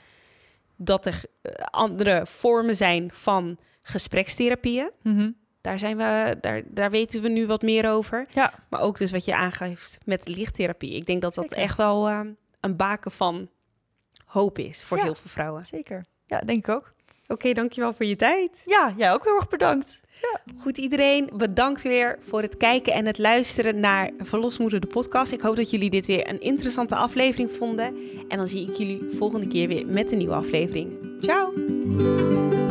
Dat 0.77 1.07
er 1.07 1.23
eh, 1.43 1.53
andere 1.71 2.27
vormen 2.27 2.77
zijn 2.77 3.11
van 3.13 3.57
gesprekstherapieën. 3.85 4.91
Mhm. 5.03 5.31
Daar, 5.61 5.79
zijn 5.79 5.97
we, 5.97 6.37
daar, 6.41 6.63
daar 6.67 6.91
weten 6.91 7.23
we 7.23 7.29
nu 7.29 7.47
wat 7.47 7.63
meer 7.63 7.91
over. 7.91 8.27
ja. 8.31 8.53
Maar 8.71 8.81
ook 8.81 8.99
dus 8.99 9.11
wat 9.11 9.25
je 9.25 9.35
aangeeft 9.37 9.99
met 10.05 10.29
lichttherapie. 10.29 10.95
Ik 10.95 11.07
denk 11.07 11.23
dat 11.23 11.35
dat 11.35 11.45
Zeker. 11.49 11.65
echt 11.65 11.77
wel 11.77 12.09
eh, 12.09 12.21
een 12.61 12.77
baken 12.77 13.11
van 13.11 13.49
hoop 14.25 14.59
is 14.59 14.85
voor 14.85 14.97
Ja. 14.97 15.03
heel 15.03 15.15
veel 15.15 15.31
vrouwen. 15.31 15.67
zeker. 15.67 16.05
Ja, 16.27 16.41
denk 16.41 16.67
ik 16.69 16.75
ook. 16.75 16.93
Oké, 17.27 17.53
dankjewel 17.53 17.95
voor 17.95 18.07
je 18.07 18.17
tijd. 18.17 18.63
Ja, 18.67 18.95
jij 18.97 19.13
ook 19.13 19.25
heel 19.25 19.37
erg 19.37 19.49
bedankt. 19.49 20.01
Goed 20.59 20.79
iedereen, 20.79 21.31
bedankt 21.37 21.83
weer 21.83 22.19
voor 22.21 22.43
het 22.43 22.57
kijken 22.57 22.93
en 22.93 23.07
het 23.07 23.19
luisteren 23.19 23.81
naar 23.81 24.11
Verlosmoeder 24.19 24.81
de 24.81 24.87
podcast. 24.87 25.33
Ik 25.33 25.41
hoop 25.41 25.57
dat 25.57 25.71
jullie 25.71 25.91
dit 25.91 26.07
weer 26.07 26.29
een 26.29 26.41
interessante 26.41 26.95
aflevering 26.95 27.51
vonden. 27.51 27.97
En 28.29 28.37
dan 28.37 28.47
zie 28.47 28.69
ik 28.69 28.75
jullie 28.77 29.03
volgende 29.11 29.47
keer 29.47 29.69
weer 29.69 29.87
met 29.87 30.13
een 30.13 30.19
nieuwe 30.19 30.35
aflevering. 30.35 30.99
Ciao! 31.21 32.64